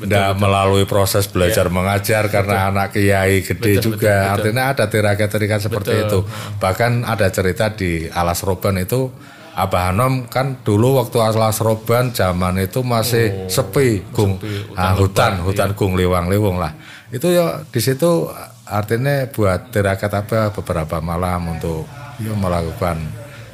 [0.00, 4.00] tidak melalui proses belajar mengajar karena anak kiai gede Betul, juga.
[4.00, 4.32] betul, betul.
[4.32, 6.04] artinya ada tirakat-tirakat seperti Betul.
[6.08, 6.18] itu.
[6.56, 9.12] Bahkan ada cerita di Alas Roban itu
[9.50, 14.40] Abah Hanom kan dulu waktu Alas Roban zaman itu masih sepi gung
[14.72, 16.72] ah, hutan hutan gung liwang-liwung lah.
[17.10, 18.30] Itu ya di situ
[18.64, 21.82] artinya buat tirakat apa beberapa malam untuk
[22.22, 23.02] ya, melakukan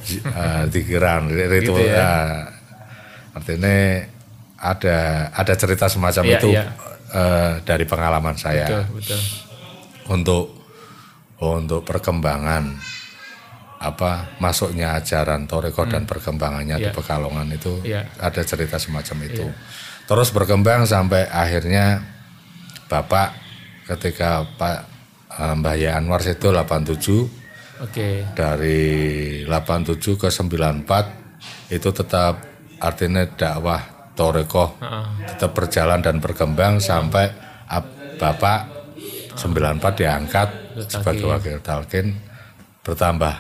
[0.05, 1.97] zi- eh, zikiran ritual Gitu ya.
[1.97, 2.37] eh,
[3.33, 3.77] artinya
[4.57, 6.65] ada ada cerita semacam Iya, itu iya.
[7.13, 9.21] eh, dari pengalaman saya betul, betul.
[10.11, 10.45] untuk
[11.37, 12.73] untuk perkembangan
[13.77, 16.97] apa masuknya ajaran toreko dan perkembangannya di Iya.
[16.97, 18.09] Pekalongan itu Iya.
[18.17, 19.45] ada cerita semacam itu
[20.09, 22.01] terus berkembang sampai akhirnya
[22.89, 23.37] bapak
[23.85, 24.79] ketika Pak
[25.37, 27.29] eh, Mbah Ya Anwar itu 87
[27.85, 28.25] Oke.
[28.33, 28.81] dari
[29.45, 32.41] 87 ke 94 itu tetap
[32.81, 35.05] artinya dakwah toreko Heeh.
[35.29, 37.29] tetap berjalan dan berkembang sampai
[37.69, 38.73] ab- bapak
[39.35, 40.49] 94 diangkat
[40.89, 42.17] sebagai wakil talkin
[42.81, 43.35] bertambah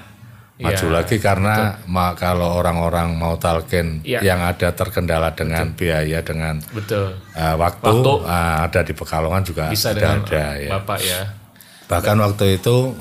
[0.57, 4.21] maju Iya, lagi karena ma- kalau orang-orang mau talkin Iya.
[4.23, 7.13] yang ada terkendala dengan biaya dengan Betul.
[7.33, 8.13] eh, waktu, Waktu.
[8.25, 10.71] eh, ada di Pekalongan juga Bisa dengan ada ya.
[10.75, 11.21] Bapak ya.
[11.87, 12.97] Bahkan waktu itu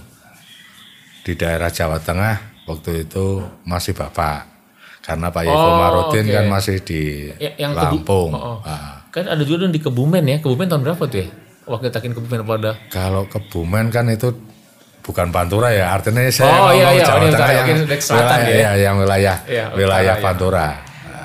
[1.23, 2.35] di daerah Jawa Tengah
[2.65, 3.25] waktu itu
[3.63, 4.54] masih bapak
[5.05, 6.33] karena Pak Yeko Oh, Marudin oke.
[6.33, 8.31] kan masih di Ya, yang Kebu- Lampung.
[8.31, 8.57] Oh, oh.
[8.63, 10.37] Ah, Kan ada juga di Kebumen ya.
[10.37, 11.27] Kebumen tahun berapa tuh ya?
[11.63, 14.33] Waktu takin Kebumen pada kalau Kebumen kan itu
[14.99, 18.41] bukan Pantura ya, artinya saya Oh, iya, iya, Jawa ini Tengah oke, yang selatan wilayah,
[18.41, 18.49] ya.
[18.49, 20.19] iya, yang wilayah Iya, wilayah ya.
[20.19, 20.69] Pantura.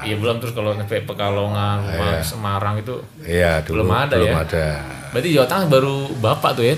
[0.00, 4.36] Iya belum terus kalau sampai Pekalongan, Rumah Semarang itu Iya, dulu Belum ada belum ya?
[4.42, 4.66] ada.
[5.10, 6.76] berarti Jawa Tengah baru Bapak tuh ya.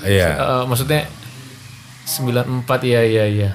[0.00, 0.28] Iya.
[0.30, 1.00] Eh, maksudnya
[2.06, 3.50] 94 ya ya ya.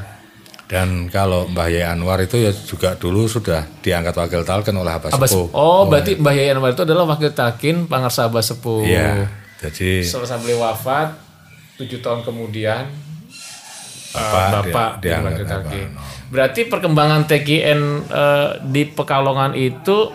[0.73, 5.13] Dan kalau Mbah Yai Anwar itu ya juga dulu sudah diangkat wakil talken oleh Abah
[5.13, 5.53] Sepuh.
[5.53, 8.81] Oh, berarti Mbah Yai Anwar itu adalah wakil takin Pangarsa Abah Sepuh.
[8.81, 9.29] Iya.
[9.62, 11.13] Jadi Setelah beliau wafat,
[11.77, 12.89] tujuh tahun kemudian
[14.13, 15.86] Bapak Bapak dia- jadi diangkat wakil.
[15.88, 16.09] Anwar.
[16.33, 20.09] Berarti perkembangan TKN eh, di Pekalongan itu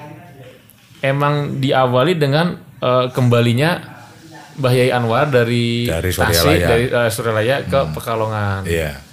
[0.98, 3.78] emang diawali dengan eh, kembalinya
[4.58, 8.66] Mbah Yai Anwar dari, Dari Tasik, dari eh, Suryalaya ke Pekalongan.
[8.66, 9.06] iya.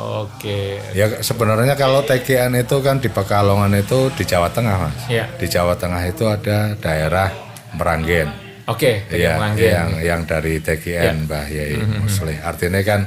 [0.00, 0.80] Oke.
[0.92, 4.96] Ya sebenarnya kalau TKN itu kan di Pekalongan itu di Jawa Tengah mas.
[5.06, 5.28] Iya.
[5.36, 7.28] Di Jawa Tengah itu ada daerah
[7.70, 8.28] Meranggen.
[8.64, 9.66] Oke, Iya, Meranggen.
[9.66, 12.38] yang yang dari TKN Mbah Yai Muslih.
[12.40, 13.06] Artinya kan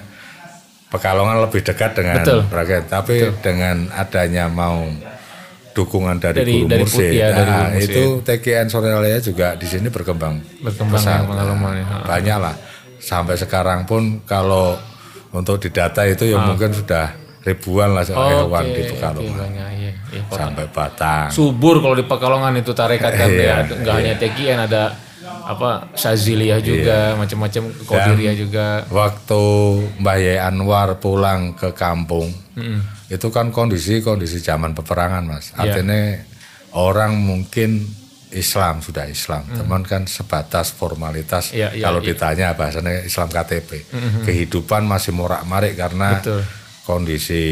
[0.88, 2.45] Pekalongan lebih dekat dengan Betul.
[2.47, 2.84] Meranggen.
[2.86, 4.86] Tapi dengan adanya mau
[5.73, 7.89] dukungan dari, Dari- Guru dari iya, dari nah, Guru Mursyid.
[7.89, 11.17] itu TKN Sorelaya juga di sini berkembang Berkembang pesat.
[11.17, 11.86] ya, pengalaman ya.
[11.88, 12.56] Nah, banyak lah.
[12.99, 14.77] Sampai sekarang pun kalau
[15.34, 17.10] untuk didata itu ya mungkin sudah
[17.43, 20.22] ribuan lah hewan di Oke, Pekalongan banyak, iya, iya.
[20.32, 21.28] sampai Batang.
[21.28, 24.84] subur kalau di Pekalongan itu tarekat kan Iya, ya nggak hanya TKN ada
[25.43, 29.43] apa Syaziliyah juga macam-macam Qadiriyah juga Waktu
[30.00, 32.32] Mbah Yai Anwar pulang ke kampung,
[33.12, 35.52] itu kan kondisi kondisi zaman peperangan mas.
[35.52, 35.67] Iya.
[35.67, 36.02] Artinya
[36.80, 37.84] orang mungkin
[38.34, 41.54] Islam sudah Islam, teman kan sebatas formalitas.
[41.54, 41.56] Mm.
[41.56, 42.08] Iya, iya, kalau iya.
[42.12, 43.69] ditanya bahasanya Islam KTP,
[44.26, 46.41] kehidupan masih morak-marik karena Betul.
[46.84, 47.43] kondisi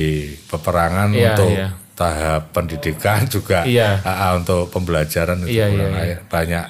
[0.50, 1.67] peperangan Iya, untuk iya.
[1.94, 4.02] tahap pendidikan juga Iya.
[4.02, 6.20] ah, ah, untuk pembelajaran itu kurang iya, air.
[6.26, 6.65] banyak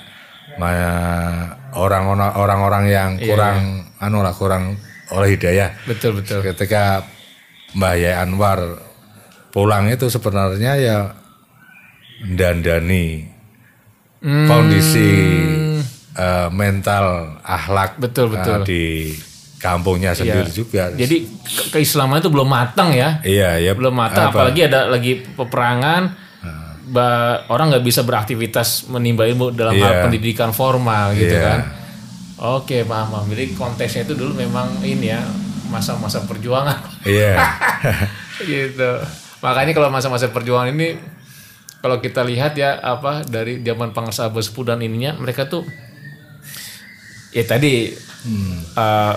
[1.75, 3.57] orang-orang orang-orang yang Iya, kurang
[4.03, 4.75] anu lah kurang
[5.11, 7.03] oleh hidayah betul betul ketika
[7.75, 8.59] Mbah Yai Anwar
[9.51, 10.97] pulang itu sebenarnya ya
[12.35, 13.27] dandani
[14.21, 14.45] Hmm.
[14.45, 15.09] kondisi
[16.13, 17.05] eh, mental
[17.41, 18.59] akhlak Betul, eh, betul.
[18.63, 18.83] di
[19.57, 20.89] kampungnya sendiri juga.
[20.91, 23.17] Jadi ke- keislaman itu belum matang ya.
[23.21, 26.13] Iya ya belum matang apalagi ada lagi peperangan
[26.83, 30.03] ba- orang nggak bisa beraktivitas menimba ilmu dalam hal Iya.
[30.03, 31.41] pendidikan formal gitu Iya.
[31.41, 31.59] kan.
[32.37, 35.21] Oke paham paham jadi konteksnya itu dulu memang ini ya
[35.67, 36.77] masa-masa perjuangan.
[37.01, 37.37] Iya.
[38.41, 38.91] Gitu.
[39.39, 40.97] Makanya kalau masa-masa perjuangan ini
[41.81, 45.65] kalau kita lihat ya apa dari zaman Pangsa Bespu dan ininya mereka tuh
[47.31, 47.89] ya tadi
[48.71, 49.15] eh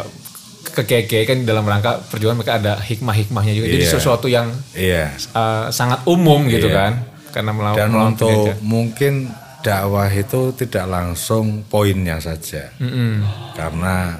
[0.64, 3.92] keke kan dalam rangka perjuangan mereka ada hikmah-hikmahnya juga jadi Iya.
[3.92, 6.74] sesuatu yang iya eh, sangat umum gitu Iya.
[6.74, 6.92] kan
[7.30, 13.22] karena melawan dan melawan untuk mungkin dakwah itu tidak langsung poinnya saja Mm-mm.
[13.54, 14.18] karena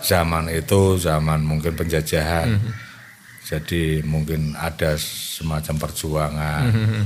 [0.00, 2.72] zaman itu zaman mungkin penjajahan Mm-hmm.
[3.42, 7.02] jadi mungkin ada semacam perjuangan Mm-hmm.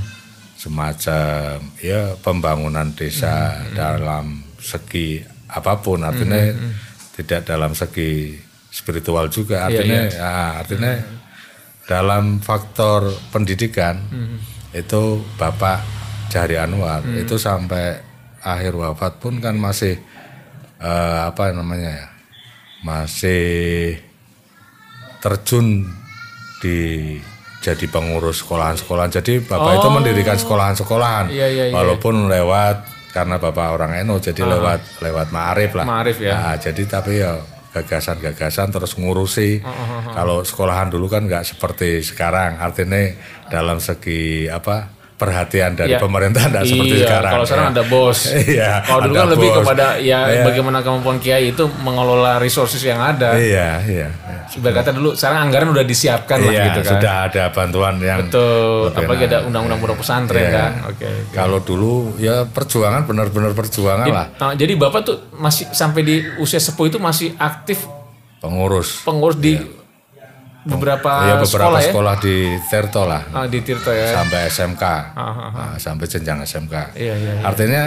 [0.66, 3.74] Semacam ya pembangunan desa Mm-hmm.
[3.78, 4.26] dalam
[4.58, 6.02] segi apa pun.
[6.02, 6.50] Artinya
[7.14, 8.34] tidak dalam segi
[8.74, 9.64] spiritual juga.
[9.64, 10.92] Iya, artinya ya, artinya
[11.86, 14.38] dalam faktor pendidikan Mm-hmm.
[14.74, 15.86] itu Bapak
[16.34, 17.06] Jari Anwar.
[17.14, 18.02] Itu sampai
[18.42, 19.94] akhir wafat pun kan masih
[20.82, 22.06] eh, apa namanya ya
[22.84, 23.98] masih
[25.22, 25.86] terjun
[26.62, 26.78] di
[27.66, 29.10] jadi pengurus sekolahan-sekolahan.
[29.10, 31.34] Jadi Bapak itu mendirikan sekolahan-sekolahan.
[31.34, 31.74] Iya, iya, iya.
[31.74, 32.76] Walaupun lewat
[33.10, 35.82] karena Bapak orang NU jadi lewat lewat Ma'arif lah.
[35.82, 36.32] Ma'arif ya.
[36.38, 37.42] Nah, jadi tapi ya
[37.74, 39.60] gagasan-gagasan terus ngurusi.
[40.14, 42.62] Kalau sekolahan dulu kan nggak seperti sekarang.
[42.62, 43.10] Artinya
[43.50, 45.98] dalam segi apa perhatian dari Iya.
[45.98, 47.32] pemerintah seperti Iya, sekarang.
[47.32, 47.72] Kalau sekarang ya.
[47.72, 48.18] ada bos.
[48.52, 50.44] Iya, Kalau dulu kan lebih kepada ya Iya.
[50.44, 53.32] bagaimana kemampuan kiai itu mengelola resources yang ada.
[53.32, 54.08] Iya, iya.
[54.12, 54.38] iya.
[54.46, 56.92] Ibarat kata dulu sekarang anggaran udah disiapkan lah Iya, gitu kan.
[56.92, 58.92] sudah ada bantuan yang Betul.
[58.92, 60.52] Apalagi ada undang-undang pondok pesantren Iya.
[60.52, 60.72] kan.
[60.92, 61.08] Oke.
[61.30, 66.56] Kalau dulu ya perjuangan benar-benar perjuangan lah Nah, jadi Bapak tuh masih sampai di usia
[66.56, 67.88] sepuh itu masih aktif
[68.36, 69.00] pengurus.
[69.02, 69.56] pengurus di
[70.66, 71.86] beberapa, ya beberapa sekolah, ya.
[71.88, 74.10] sekolah di Terto lah Ah, di Tirto ya.
[74.12, 76.74] sampai SMK, ah, Nah, sampai jenjang SMK.
[76.92, 77.42] Iya, iya, iya.
[77.42, 77.82] Artinya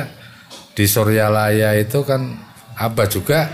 [0.72, 2.24] di Suryalaya itu kan
[2.74, 3.46] apa juga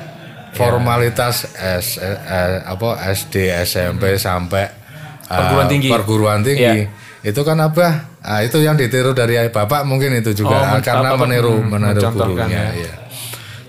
[0.51, 4.83] formalitas S, eh, eh, apa SD, SMP sampai eh,
[5.25, 5.38] Hmm.
[5.41, 5.89] Perguruan tinggi.
[5.89, 6.85] perguruan tinggi.
[6.85, 6.88] Iya.
[7.25, 8.13] Itu kan apa?
[8.21, 11.65] Ah, itu yang ditiru dari bapak mungkin itu juga Oh, Ah, karena Bapak, meniru hmm,
[11.67, 12.45] meniru gurunya.
[12.45, 12.65] ya.
[12.77, 12.93] iya.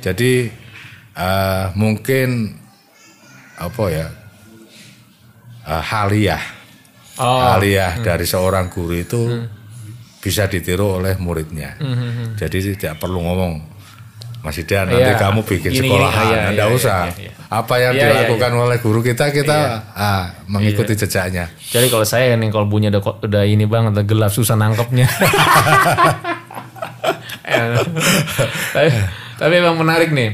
[0.03, 0.53] Jadi
[1.17, 2.53] eh, mungkin
[3.57, 4.07] apa ya?
[5.67, 6.43] Eh, haliah
[7.17, 9.21] Oh, aliyah dari seorang guru itu
[10.21, 11.73] bisa ditiru oleh muridnya.
[11.81, 13.57] Hmm, Jadi tidak perlu ngomong,
[14.45, 15.17] Mas Idan nanti Iya.
[15.17, 15.89] kamu bikin Gini, gini.
[15.89, 17.01] sekolahan, Ah, iya, tidak iya, usah.
[17.09, 17.33] iya, iya.
[17.49, 19.59] Apa yang iya, dilakukan oleh guru kita kita
[19.97, 21.09] ah, mengikuti Iya.
[21.09, 21.45] jejaknya.
[21.57, 25.09] Jadi kalau saya nih kalau bunyi udah udah ini banget udah gelap susah nangkepnya.
[27.47, 27.79] Eh,
[28.75, 28.91] tapi,
[29.39, 30.31] tapi emang menarik nih.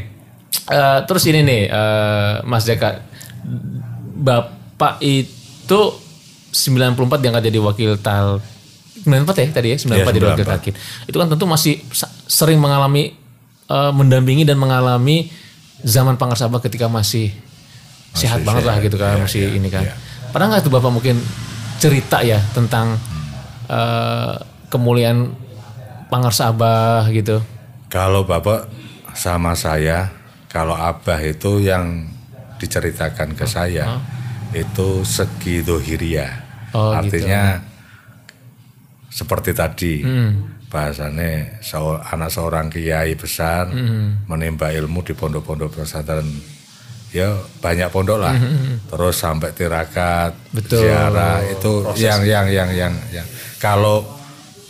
[0.66, 3.04] Eh, terus ini nih eh, Mas Jaka,
[4.82, 5.80] Bapak itu
[6.50, 8.42] 94 diangkat jadi wakil tal
[9.06, 10.50] 94 ya tadi ya 94 Iya, jadi wakil 94.
[10.58, 10.74] talkin.
[11.06, 11.78] Itu kan tentu masih
[12.26, 13.14] sering mengalami
[13.70, 15.30] eh, mendampingi dan mengalami
[15.86, 17.30] zaman Pangersabah ketika masih,
[18.18, 19.86] sehat banget lah gitu kan masih ini kan.
[20.34, 21.22] Pernah nggak tuh Bapak mungkin
[21.78, 22.98] cerita ya tentang
[23.70, 24.34] eh,
[24.66, 25.30] kemuliaan
[26.10, 27.38] Pangersabah gitu?
[27.86, 28.66] Kalau bapak
[29.14, 30.10] sama saya,
[30.50, 32.10] kalau abah itu yang
[32.58, 34.02] diceritakan ke saya
[34.52, 36.28] itu segi dohiria.
[36.72, 37.60] Oh, Artinya
[39.08, 40.48] seperti tadi Hmm.
[42.08, 44.24] anak seorang kiai besar Hmm.
[44.24, 46.24] menimba ilmu di pondok-pondok pesantren
[47.12, 47.28] ya
[47.60, 48.32] banyak pondok lah
[48.88, 50.56] terus sampai tirakat Hmm.
[50.56, 50.80] Betul.
[50.80, 53.26] ziarah itu yang yang yang yang yang
[53.60, 54.00] kalau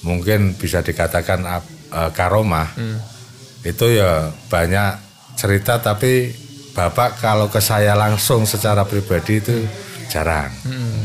[0.02, 1.46] mungkin bisa dikatakan
[1.94, 2.98] eh, karomah Hmm.
[3.62, 4.98] itu ya banyak
[5.38, 6.34] cerita tapi
[6.72, 9.54] Bapak kalau ke saya langsung secara pribadi itu
[10.08, 10.48] jarang.
[10.62, 11.04] Hmm,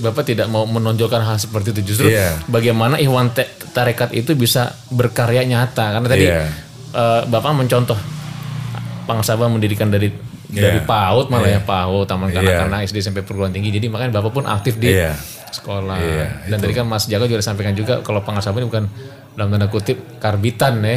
[0.00, 2.36] Bapak tidak mau menonjolkan hal seperti itu justru Iya.
[2.46, 3.30] bagaimana Ikhwan
[3.70, 6.42] Tarekat itu bisa berkarya nyata karena tadi Iya.
[6.90, 7.96] eh, Bapak mencontoh
[9.06, 10.10] Pangsaba mendirikan dari
[10.46, 10.86] dari Iya.
[10.86, 12.42] PAUD malah ya PAUD Taman Iya.
[12.42, 15.14] Kanak-kanak SD sampai perguruan tinggi jadi makanya Bapak pun aktif di Iya.
[15.50, 18.84] sekolah Iya, dan tadi kan Mas Jago juga sampaikan juga kalau Pangsaba ini bukan
[19.30, 20.96] dalam tanda kutip karbitan ya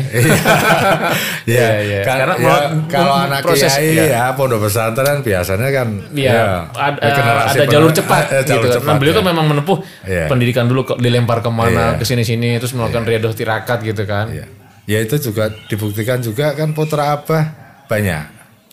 [1.45, 1.99] Iya, iya.
[2.03, 2.55] kan- Karena ya,
[2.87, 4.03] kalau anak proses, kiai iya.
[4.09, 6.43] ya pondok pesantren biasanya kan Iya, ya,
[6.73, 8.75] ada, generasi ada jalur cepat jalur gitu.
[8.77, 9.19] cepat, nah, beliau ya.
[9.19, 10.25] kan memang menempuh Iya.
[10.27, 11.99] pendidikan dulu dilempar ke mana Iya.
[11.99, 14.27] ke sini-sini terus melakukan riyadhah tirakat gitu kan.
[14.29, 14.45] Iya.
[14.83, 17.43] Ya itu juga dibuktikan juga kan putra Abah
[17.87, 18.25] banyak.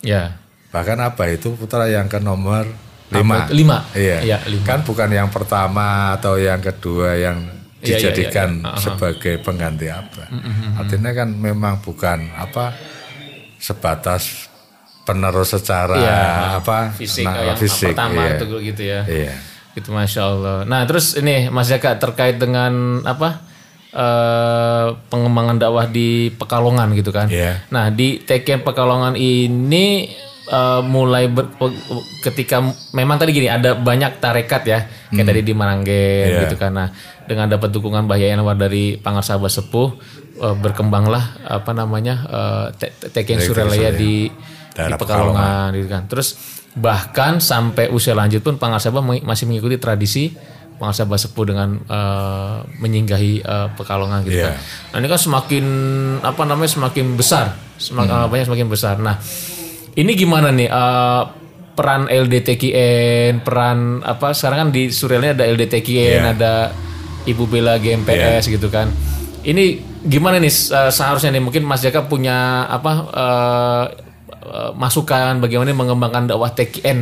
[0.03, 0.35] Ya.
[0.69, 2.67] Bahkan Abah itu putra yang ke nomor
[3.07, 3.47] lima.
[3.47, 3.77] Lima?
[3.91, 4.19] Iya.
[4.19, 4.65] Iya, lima.
[4.65, 7.39] Kan bukan yang pertama atau yang kedua yang
[7.81, 8.77] Iya, iya, dijadikan iya, iya.
[8.77, 10.29] sebagai pengganti Abah.
[10.77, 12.77] Artinya kan memang bukan apa
[13.57, 14.49] sebatas
[15.01, 16.21] penerus secara Iya,
[16.61, 18.37] apa Fisik nah, yang fisik, pertama iya.
[18.37, 19.01] itu gitu ya.
[19.09, 19.33] Iya.
[19.73, 20.57] Gitu Masya Allah.
[20.69, 23.41] Nah terus ini Mas Jaka terkait dengan apa
[23.89, 27.33] eh, pengembangan dakwah di Pekalongan gitu kan.
[27.33, 27.65] Iya.
[27.73, 30.11] Nah di TKN Pekalongan ini
[30.51, 31.49] eh, mulai ber-
[32.21, 32.59] ketika
[32.91, 35.87] memang tadi gini ada banyak tarekat ya kayak tadi di Maranggen
[36.27, 36.35] Hmm.
[36.35, 36.41] Iya.
[36.45, 36.55] gitu.
[36.69, 36.87] Nah
[37.23, 39.95] dengan dapat dukungan Mbah Yayan Anwar dari Pangarsaba Sepuh
[40.37, 44.27] eh, berkembanglah apa namanya eh, T- T- TKN Suralaya di
[44.71, 46.03] di Pekalongan gitu kan.
[46.05, 46.35] Terus
[46.71, 50.31] bahkan sampai usia lanjut pun Pangarsaba mengi- masih mengikuti tradisi
[50.73, 54.49] Pangarsaba Sepuh dengan eh, menyinggahi eh, Pekalongan gitu Iya.
[54.49, 54.55] kan.
[54.89, 55.65] Nah ini kan semakin
[56.21, 57.45] apa namanya semakin besar,
[57.77, 58.27] semakin Hmm.
[58.27, 58.95] banyak semakin besar.
[58.97, 59.15] Nah
[59.93, 61.21] ini gimana nih eh,
[61.71, 66.31] peran LDTKN, peran apa sekarang kan di Surelnya ada LDTKN, Iya.
[66.31, 66.53] ada
[67.23, 68.91] Ibu Bella GMPS gitu kan.
[69.41, 69.63] Ini
[70.01, 73.85] gimana nih eh, seharusnya nih mungkin Mas Jaka punya apa eh,
[74.41, 76.99] eh, masukan bagaimana mengembangkan dakwah TKN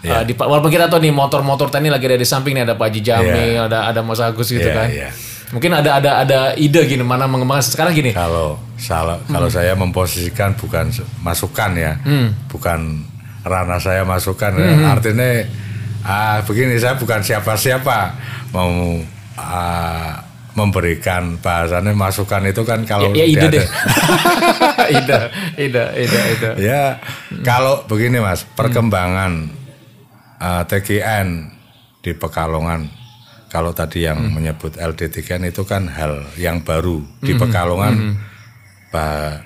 [0.00, 0.22] Iya.
[0.22, 2.86] eh, di walaupun kita tahu nih motor-motor tadi lagi ada di samping nih ada Pak
[2.86, 4.88] Haji Jamil, ada ada Mas Agus gitu Iya, kan.
[4.88, 5.10] iya.
[5.50, 8.14] Mungkin ada ada ada ide gini mana mengembangkan sekarang gini.
[8.14, 9.56] Kalau salah kalau Hmm.
[9.58, 11.92] saya memposisikan bukan masukan ya,
[12.46, 13.02] bukan
[13.42, 14.54] ranah saya masukan.
[14.54, 14.70] ya.
[14.70, 14.92] Hmm.
[14.94, 15.30] Artinya
[16.02, 17.98] ah, begini saya bukan siapa-siapa
[18.54, 19.02] mau
[19.34, 23.66] ah, memberikan bahasannya masukan itu kan kalau ya, ya ide deh.
[24.98, 25.18] ide,
[25.56, 26.50] ide, ide, ide.
[26.58, 26.98] ya
[27.42, 29.46] kalau begini mas perkembangan
[30.42, 31.54] uh, TGN
[32.02, 32.90] di Pekalongan
[33.50, 38.14] kalau tadi yang menyebut LDTKN itu kan hal yang baru di Pekalongan
[38.88, 39.42] ba-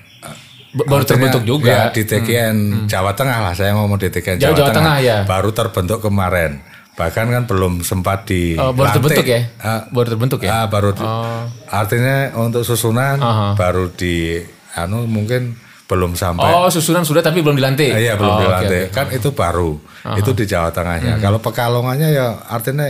[0.71, 1.71] B- Baru terbentuk juga.
[1.71, 5.17] ya, di TGN Jawa Tengah lah saya ngomong di TGN Jawa- Jawa, Jawa Tengah, ya.
[5.23, 6.59] baru terbentuk kemarin
[6.95, 9.51] bahkan kan belum sempat di Oh, baru terbentuk ya?
[9.57, 10.51] Ah, baru terbentuk ya?
[10.53, 11.47] Ah, baru Oh.
[11.69, 13.55] artinya untuk susunan Aha.
[13.55, 14.43] baru di
[14.75, 17.88] anu mungkin belum sampai Oh, susunan sudah tapi belum dilantik.
[17.88, 18.85] Ah, Iya belum oh, dilantik.
[18.85, 18.88] oke.
[18.88, 18.95] Hmm.
[18.97, 19.71] Kan itu baru.
[20.17, 21.19] Itu di Jawa Tengahnya.
[21.19, 22.87] Kalau Pekalongannya ya artinya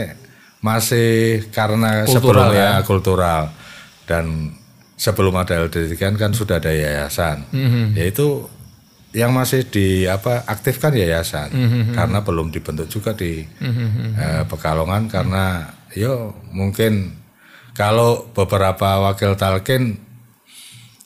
[0.65, 2.87] masih karena Kultural sebelumnya ya.
[2.89, 3.43] kultural
[4.09, 4.57] dan
[4.97, 7.45] sebelum ada LDT kan kan sudah ada yayasan.
[7.53, 7.93] Hmm.
[7.93, 8.49] Yaitu
[9.15, 13.47] yang masih di apa aktifkan yayasan Hmm, karena belum dibentuk juga di
[14.19, 17.15] eh, Pekalongan karena yo mungkin
[17.79, 20.03] kalau beberapa wakil talkin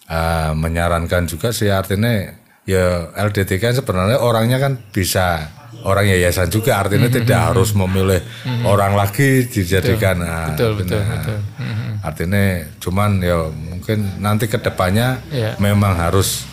[0.08, 2.32] eh, menyarankan juga sih artinya
[2.64, 8.18] ya LDT kan sebenarnya orangnya kan bisa orang yayasan juga artinya tidak harus memilih
[8.64, 11.38] orang lagi dijadikan nah, Betul, betul, nah, betul.
[12.02, 12.44] artinya
[12.78, 15.54] cuman ya mungkin nanti ke depannya Iya.
[15.58, 16.46] memang harus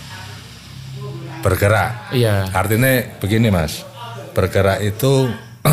[1.42, 2.50] bergerak Iya.
[2.52, 3.86] artinya begini mas
[4.34, 5.30] bergerak itu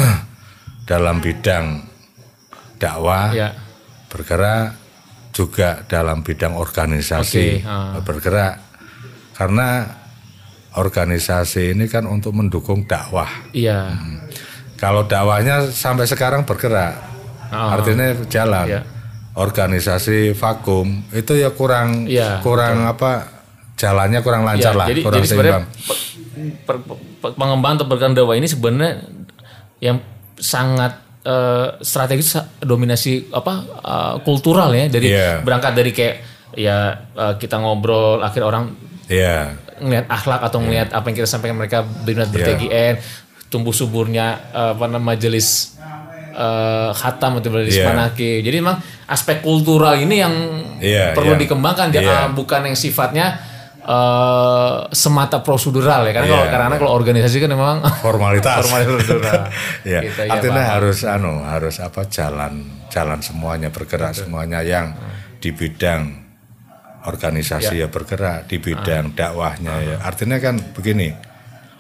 [0.91, 1.85] dalam bidang
[2.77, 3.57] dakwah Iya.
[4.09, 4.77] bergerak
[5.33, 7.97] juga dalam bidang organisasi Oke, ah.
[8.05, 8.55] bergerak
[9.33, 9.69] karena
[10.75, 13.93] organisasi ini kan untuk mendukung dakwah Iya.
[14.77, 16.97] kalau dakwahnya sampai sekarang bergerak
[17.49, 17.77] Ah.
[17.77, 18.81] artinya jalan Iya.
[19.33, 23.29] organisasi vakum itu ya kurang Iya, kurang apa
[23.75, 26.01] jalannya kurang Ya, lancar lah jadi, kurang jadi seimbang pe-
[26.65, 26.83] per-
[27.19, 28.93] pe- pengembangan atau pergerakan dakwah ini sebenarnya
[29.79, 30.01] yang
[30.35, 35.39] sangat eh, strategis dominasi apa eh, kultural ya dari Iya.
[35.41, 36.17] berangkat dari kayak
[36.55, 36.77] ya
[37.13, 38.75] eh, kita ngobrol akhir orang
[39.07, 42.95] Iya ngelihat akhlak atau ngelihat apa yang kita sampaikan mereka berminat ber-TGN
[43.47, 45.77] tumbuh suburnya eh, apa namanya majelis
[46.33, 47.87] eh, khatam atau majelis Iya.
[47.87, 50.35] manaki jadi memang aspek kultural ini yang
[50.79, 51.41] Iya, perlu iya.
[51.41, 52.01] dikembangkan Iya.
[52.01, 53.27] eh, bukan yang sifatnya
[53.83, 59.51] eh, semata prosedural ya karena kalau Iya, karena kalau organisasi kan memang formalitas Prosedural.
[59.85, 60.73] ya Gitu, ya, artinya Pak.
[60.79, 64.95] harus anu harus apa jalan jalan semuanya bergerak semuanya yang
[65.37, 66.22] di bidang
[67.03, 71.11] organisasi ya, bergerak di bidang dakwahnya ya artinya kan begini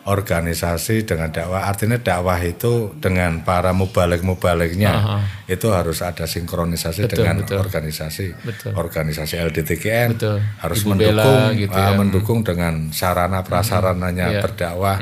[0.02, 7.46] organisasi dengan dakwah artinya dakwah itu dengan para mubalik mubaliknya itu harus ada sinkronisasi dengan
[7.46, 8.74] organisasi Betul.
[8.74, 10.42] organisasi LDTKN Betul.
[10.58, 11.94] harus Ibu mendukung Bella gitu ah, ya.
[11.94, 14.40] mendukung dengan sarana prasarananya Iya.
[14.42, 14.98] berdakwah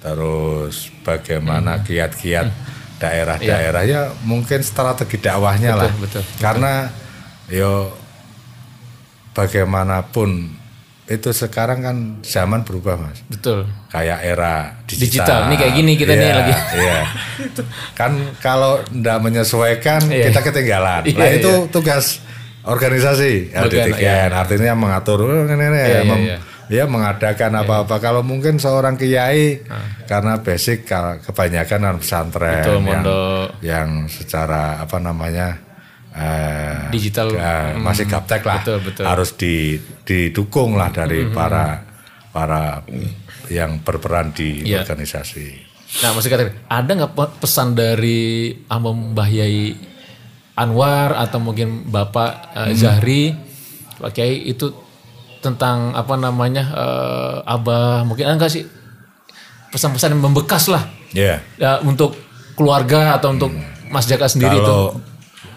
[0.00, 1.04] terus Mm-hmm.
[1.04, 2.48] bagaimana kiat-kiat
[2.96, 6.00] daerah-daerah ya mungkin strategi dakwahnya lah Mm.
[6.00, 6.88] betul, karena
[7.52, 7.92] yo
[9.32, 10.56] bagaimanapun
[11.06, 13.66] itu sekarang kan zaman berubah mas Betul.
[13.88, 15.26] kayak era digital.
[15.26, 15.38] Digital.
[15.50, 16.54] Ini kayak gini kita nih Iya, lagi.
[16.76, 17.00] Iya.
[17.92, 20.30] kan kalau ndak menyesuaikan Iya.
[20.30, 21.02] kita ketinggalan.
[21.04, 21.66] Iya, nah itu iya.
[21.66, 22.22] tugas
[22.62, 26.38] organisasi LDTKN artinya mengatur ini, ini, Iya, mem- iya,
[26.70, 27.98] ya mengadakan apa-apa.
[27.98, 29.66] Kalau mungkin seorang kiai
[30.06, 33.46] karena basic ka- kebanyakan kan pesantren Betul, yang, mondok.
[33.66, 35.58] yang secara apa namanya
[36.12, 37.28] eh, Digital.
[37.30, 39.04] eh, masih gaptek lah Betul, betul.
[39.04, 41.86] harus di, didukung lah dari para
[42.28, 42.82] para
[43.46, 44.80] yang berperan di Iya.
[44.80, 45.70] organisasi.
[46.00, 48.20] Nah, maksud kata ada nggak pe- pesan dari
[48.66, 49.74] Amam Mbah Yai
[50.54, 53.34] Anwar atau mungkin Bapak eh, Zahri,
[53.96, 54.70] Pak Kiai itu
[55.40, 58.62] tentang apa namanya eh, Abah mungkin ada nggak sih
[59.68, 62.14] pesan-pesan yang membekas lah Ya, ya, untuk
[62.54, 63.50] keluarga atau untuk
[63.88, 64.94] Mas Jaka sendiri itu kalau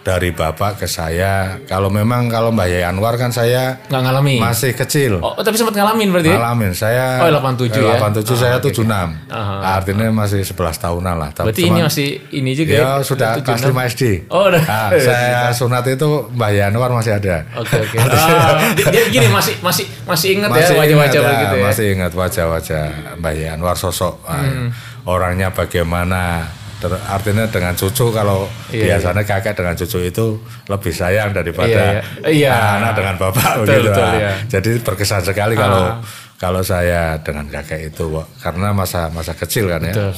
[0.03, 4.35] dari bapak ke saya, kalau memang kalau Mbak Yai Anwar kan saya nggak ngalami.
[4.35, 5.17] masih kecil.
[5.17, 6.27] Oh, tapi sempat ngalamin berarti?
[6.27, 6.35] ya?
[6.35, 7.95] Ngalamin saya Oh, 87 eh, ya?
[7.97, 8.83] 87 saya 76.
[9.31, 9.79] Aha.
[9.79, 11.29] Artinya masih 11 tahunan lah.
[11.31, 14.03] Tapi Berarti cuman- ini masih ini juga ya sudah kelas 5 SD.
[14.27, 14.59] Oh, udah.
[14.59, 17.47] Nah, saya sunat itu Mbak Yai Anwar masih ada.
[17.55, 17.97] Oke oke.
[18.13, 21.65] Ah, dia- dia gini masih masih masih ingat ya wajah-wajah begitu ya.
[21.65, 22.83] Masih ingat wajah-wajah
[23.17, 24.67] Mbak Yai Anwar sosok ah, Hmm.
[25.05, 26.43] orangnya bagaimana.
[26.84, 30.25] Ter- artinya dengan cucu kalau Iya, biasanya kakek dengan cucu itu
[30.67, 32.27] lebih sayang daripada Iya, iya.
[32.27, 32.55] Iya.
[32.75, 33.88] anak dengan bapak Betul, begitu.
[33.88, 34.13] betul, ah.
[34.13, 34.31] iya.
[34.51, 36.03] Jadi berkesan sekali kalau Ah.
[36.36, 38.03] kalau saya dengan kakek itu
[38.38, 39.95] karena masa masa kecil kan ya.
[39.95, 40.11] Betul.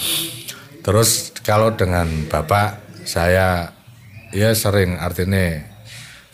[0.82, 1.09] Terus
[1.41, 3.70] kalau dengan bapak saya
[4.34, 5.61] ya sering artinya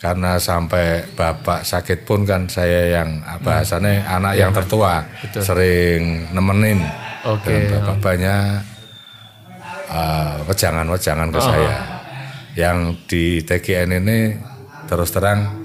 [0.00, 3.38] karena sampai bapak sakit pun kan saya yang Hmm.
[3.44, 5.04] bahasanya anak yang tertua
[5.38, 7.36] sering nemenin Iya.
[7.36, 7.52] Oke.
[7.52, 8.71] dan bapak banyak
[9.92, 11.74] uh, wejangan-wejangan ke saya.
[12.52, 12.78] Yang
[13.08, 14.20] di TGN ini
[14.84, 15.64] terus terang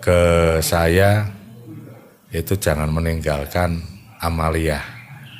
[0.00, 0.20] ke
[0.60, 1.28] saya
[2.28, 3.80] itu jangan meninggalkan
[4.20, 4.80] amaliyah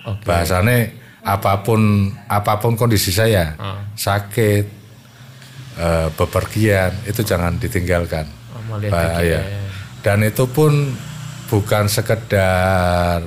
[0.05, 0.29] Oke.
[0.29, 0.93] bahasanya
[1.25, 3.81] apa pun apa pun kondisi saya Ah.
[3.97, 4.65] sakit
[5.75, 8.29] eh, bepergian itu jangan ditinggalkan.
[8.53, 9.41] Amalia bahaya
[10.05, 10.93] dan itu pun
[11.49, 13.25] bukan sekedar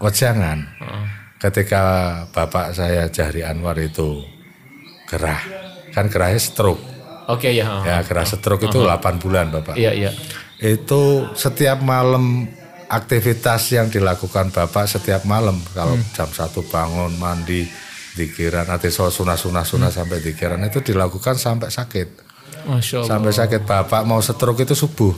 [0.00, 0.64] wejangan.
[0.80, 1.06] Heeh.
[1.38, 1.82] Ketika
[2.28, 4.22] bapak saya Jahri Anwar itu
[5.06, 5.38] gerah
[5.90, 6.82] kan gerahnya stroke
[7.26, 7.64] Oke ya.
[7.64, 7.82] heeh.
[7.86, 10.10] ya gerah stroke itu 8 bulan bapak Iya iya.
[10.58, 12.48] itu setiap malam
[12.88, 16.08] aktivitas yang dilakukan bapak setiap malam kalau Hmm.
[16.12, 17.68] jam satu bangun mandi
[18.14, 19.72] dikiran nanti soal sunah sunah Hmm.
[19.78, 22.08] sunah sampai dikiran itu dilakukan sampai sakit
[22.64, 23.08] Masya Allah.
[23.08, 25.12] sampai sakit bapak mau stroke itu subuh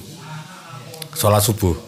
[1.13, 1.79] sholat subuh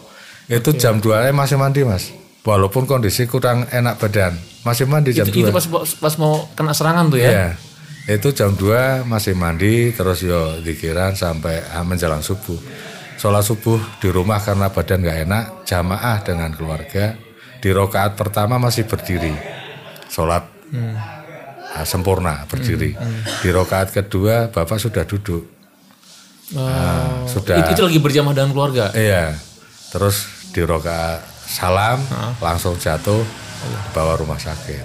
[0.45, 2.09] itu jam 2 masih mandi mas
[2.43, 4.35] walaupun kondisi kurang enak badan
[4.67, 5.65] masih mandi jam itu, 2 itu pas
[5.99, 7.31] pas mau kena serangan tuh ya.
[7.31, 7.49] Iya.
[8.19, 12.59] Itu jam 2 masih mandi terus yo dikiran sampai ah, menjelang subuh.
[13.19, 17.15] Sholat subuh di rumah karena badan nggak enak, jamaah dengan keluarga.
[17.63, 19.31] Di rokaat pertama masih berdiri.
[20.11, 20.43] Sholat
[21.71, 22.91] ah, sempurna berdiri.
[23.39, 25.47] Di rokaat kedua Bapak sudah duduk.
[26.53, 27.63] Oh, sudah.
[27.63, 28.91] Itu, itu lagi berjamaah dengan keluarga.
[28.91, 29.39] Iya.
[29.95, 31.99] Terus di rokaat salam
[32.37, 33.21] langsung jatuh
[33.91, 34.81] bawa rumah sakit.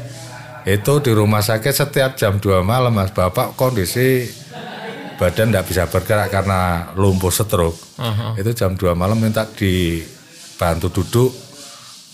[0.64, 4.28] Itu di rumah sakit setiap jam 2 malam Mas Bapak kondisi
[5.16, 6.60] badan tidak bisa bergerak karena
[6.94, 7.78] lumpuh stroke.
[7.96, 8.36] Aha.
[8.36, 11.32] Itu jam 2 malam minta dibantu duduk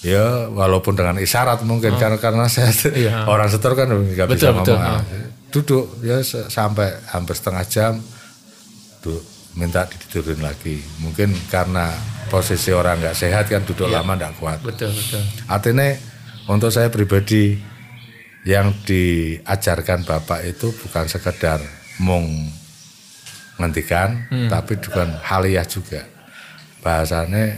[0.00, 3.24] ya walaupun dengan isyarat mungkin karena karena saya Iya.
[3.26, 4.76] orang stroke kan nggak bisa Betul, betul.
[4.78, 5.04] ngomong.
[5.50, 6.18] Duduk ya
[6.48, 7.92] sampai hampir setengah jam
[9.00, 9.18] tuh
[9.54, 10.78] minta ditidurin lagi.
[10.98, 11.90] Mungkin karena
[12.26, 14.00] posisi orang nggak sehat kan duduk Iya.
[14.00, 14.58] lama nggak kuat.
[14.60, 15.22] Betul betul.
[15.46, 15.88] Artinya
[16.46, 17.56] untuk saya pribadi
[18.44, 21.58] yang diajarkan Bapak itu bukan sekedar
[21.96, 22.28] mung
[23.56, 24.48] ngendikan Hmm.
[24.48, 26.02] tapi bukan haliyah juga.
[26.80, 27.56] Bahasanya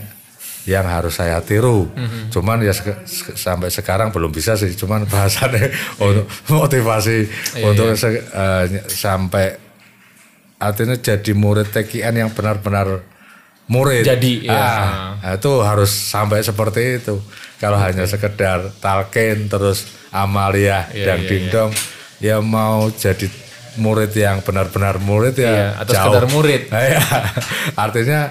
[0.63, 1.87] yang harus saya tiru.
[1.89, 2.27] Hmm.
[2.29, 3.03] Cuman ya seke-
[3.33, 4.71] sampai sekarang belum bisa sih.
[4.71, 7.17] Cuman bahasanya untuk motivasi
[7.55, 9.57] Iya, untuk se- eh, sampai
[10.57, 13.03] artinya jadi murid TKN yang benar-benar
[13.67, 14.03] murid.
[14.03, 14.55] Jadi, ya.
[15.19, 17.19] Ah, itu harus sampai seperti itu.
[17.57, 21.71] Kalau hanya sekedar talqin terus amalia Iya, dan iya, dingdong,
[22.17, 23.27] ya mau jadi
[23.77, 26.03] murid yang benar-benar murid ya Iya, atau jauh.
[26.09, 26.61] sekedar murid.
[26.69, 27.01] Nah, ya.
[27.75, 28.21] Artinya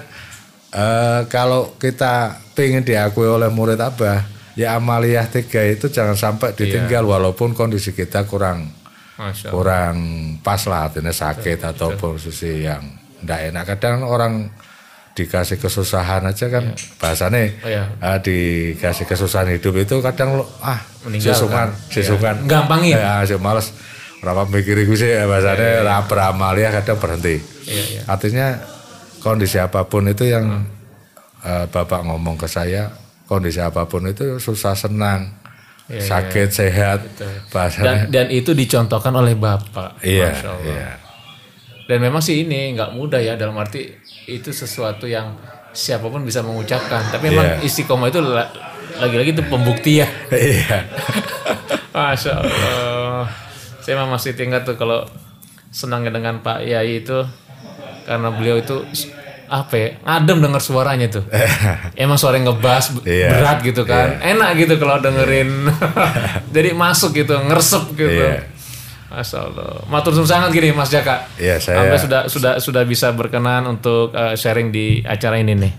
[0.69, 4.25] eh, kalau kita pengen diakui oleh murid abah,
[4.57, 7.11] ya amaliyah tiga itu jangan sampai ditinggal Iya.
[7.13, 8.73] walaupun kondisi kita kurang
[9.17, 9.95] Masya kurang
[10.41, 12.81] pas lah artinya sakit atau posisi yang
[13.21, 14.49] tidak enak kadang orang
[15.17, 17.83] dikasih kesusahan aja kan bahasanya Oh, iya.
[17.99, 22.93] ah, dikasih kesusahan hidup itu kadang lo ah Meninggal sisungan sisungan Gampangin.
[22.93, 23.73] ya sih males
[24.17, 28.01] berapa mikir itu sih bahasanya lah beramalia kadang berhenti Iya, iya.
[28.05, 28.47] artinya
[29.19, 30.65] kondisi apa pun itu yang Hmm.
[31.43, 32.93] eh, bapak ngomong ke saya
[33.23, 35.33] kondisi apa pun itu susah senang
[35.87, 36.99] Iya, sakit sehat
[37.47, 39.95] bahasanya Dan, dan itu dicontohkan oleh Bapak.
[39.99, 40.67] Iya, Masya Allah.
[40.67, 40.89] iya.
[41.87, 43.95] Dan memang sih ini nggak mudah ya dalam arti
[44.27, 45.39] itu sesuatu yang
[45.71, 46.99] siapa pun bisa mengucapkan.
[47.07, 47.63] Tapi memang Iya.
[47.63, 48.51] istiqomah itu la-
[48.97, 50.09] lagi-lagi itu pembuktian.
[50.29, 50.83] Iya.
[51.95, 53.25] Masya Allah.
[53.79, 55.07] Saya masih tinggal tuh kalau
[55.69, 57.23] senangnya dengan Pak Yai itu
[58.03, 58.83] karena beliau itu
[59.47, 61.23] apa ya adem dengar suaranya tuh.
[61.95, 63.31] Emang suara ngebas b- Iya.
[63.31, 64.19] berat gitu kan.
[64.19, 65.71] Enak gitu kalau dengerin.
[66.55, 68.11] Jadi masuk gitu, ngeresep gitu.
[68.11, 68.43] Iya.
[69.07, 69.81] Masya Allah.
[69.87, 71.23] Matur suwun sangat gini Mas Jaka.
[71.35, 75.73] Iya, saya- Sampai sudah sudah sudah bisa berkenan untuk eh, sharing di acara ini nih.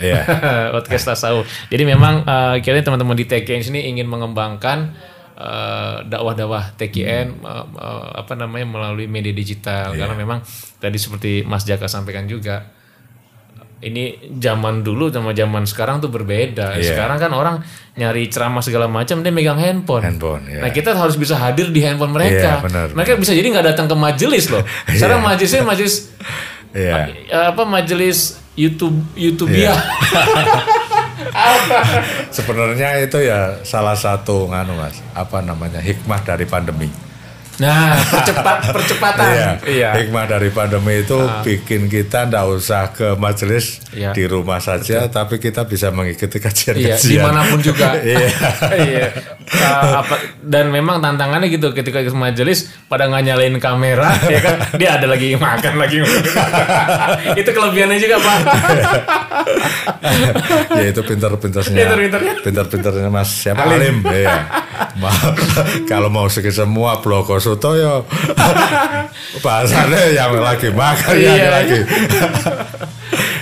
[0.00, 0.22] Iya.
[0.74, 1.44] podcast tasawuf.
[1.68, 4.96] Jadi memang uh, kira teman-teman di TKN sini ingin mengembangkan
[5.36, 10.00] uh, dakwah-dakwah TKN uh, uh, apa namanya melalui media digital Iya.
[10.00, 10.38] karena memang
[10.78, 12.64] tadi seperti Mas Jaka sampaikan juga
[13.80, 16.76] ini zaman dulu sama zaman sekarang tuh berbeda.
[16.76, 16.92] Iya.
[16.92, 17.56] Sekarang kan orang
[17.96, 20.04] nyari ceramah segala macam dia megang handphone.
[20.04, 20.60] Handphone, iya.
[20.60, 22.60] Nah kita harus bisa hadir di handphone mereka.
[22.60, 22.86] Iya, benar.
[22.92, 24.60] mereka bisa jadi nggak datang ke majelis loh.
[24.96, 26.12] Sekarang majelisnya majelis
[26.70, 27.10] Iya.
[27.10, 29.74] eh, apa majelis YouTube YouTube ya.
[32.36, 35.82] Sebenarnya itu ya salah satu nganu Mas, apa namanya?
[35.82, 37.09] hikmah dari pandemi.
[37.60, 39.60] Nah, percepat percepatan.
[39.68, 39.92] Iya.
[40.00, 44.16] Hikmah dari pandemi itu bikin kita ndak usah ke majelis Iya.
[44.16, 47.10] di rumah saja, tapi kita bisa mengikuti Iya, kajian-kajian.
[47.12, 48.00] di mana pun juga.
[48.00, 48.28] Iya.
[48.80, 49.06] Iya.
[49.50, 54.56] Uh, apa, dan memang tantangannya gitu ketika ke majelis pada nggak nyalain kamera, ya kan?
[54.78, 56.00] Dia ada lagi makan lagi.
[57.40, 58.38] Itu kelebihannya juga pak.
[60.70, 61.76] ya itu pinter-pinternya.
[61.76, 62.34] Pinter-pinternya.
[62.40, 64.00] Pinter-pinternya Mas siapa Alim.
[64.06, 64.36] Iya.
[65.84, 68.00] Kalau mau segi semua bloko soto ya
[69.38, 71.78] bahasanya yang lagi makan Iya, yang lagi.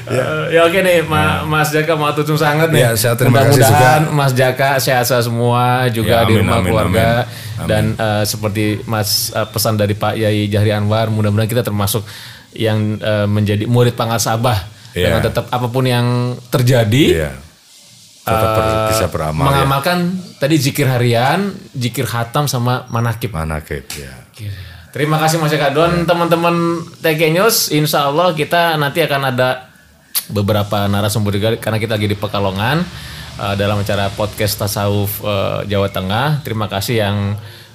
[0.08, 2.82] Eh, ya oke nih, Ma- Mas Jaka mau tutup sangat nih.
[2.82, 6.66] Ya, saya terima kasih Mudah-mudahan Mas Jaka sehat-sehat semua juga Ya, di amin, rumah amin,
[6.66, 7.08] keluarga
[7.56, 7.66] amin.
[7.66, 12.04] dan eh, seperti Mas eh, pesan dari Pak Yai Jahri Anwar, mudah-mudahan kita termasuk
[12.52, 15.12] yang eh, menjadi murid Pangasabah Ya.
[15.12, 16.06] dengan tetap apa pun yang
[16.48, 17.30] terjadi Iya.
[18.28, 19.48] Tetap ber- eh, bisa beramal ya.
[19.50, 19.98] mengamalkan
[20.36, 23.32] tadi zikir harian, zikir hatam sama manakib.
[23.32, 24.12] Manakib ya.
[24.88, 25.68] Terima kasih Mas Eka.
[25.70, 29.68] Dan teman-teman TK News, insya Allah kita nanti akan ada
[30.32, 32.84] beberapa narasumber juga karena kita lagi di Pekalongan
[33.38, 36.40] uh, dalam acara podcast tasawuf uh, Jawa Tengah.
[36.40, 37.16] Terima kasih yang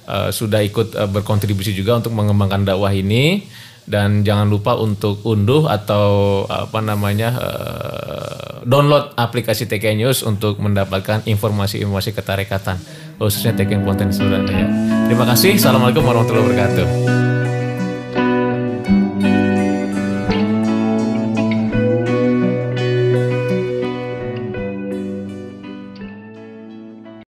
[0.10, 3.46] uh, sudah ikut uh, berkontribusi juga untuk mengembangkan dakwah ini
[3.84, 11.28] dan jangan lupa untuk unduh atau apa namanya uh, download aplikasi TK News untuk mendapatkan
[11.28, 12.80] informasi-informasi ketarekatan
[13.20, 14.68] khususnya TK konten Surabaya.
[15.08, 15.60] Terima kasih.
[15.60, 17.33] Assalamualaikum warahmatullahi wabarakatuh.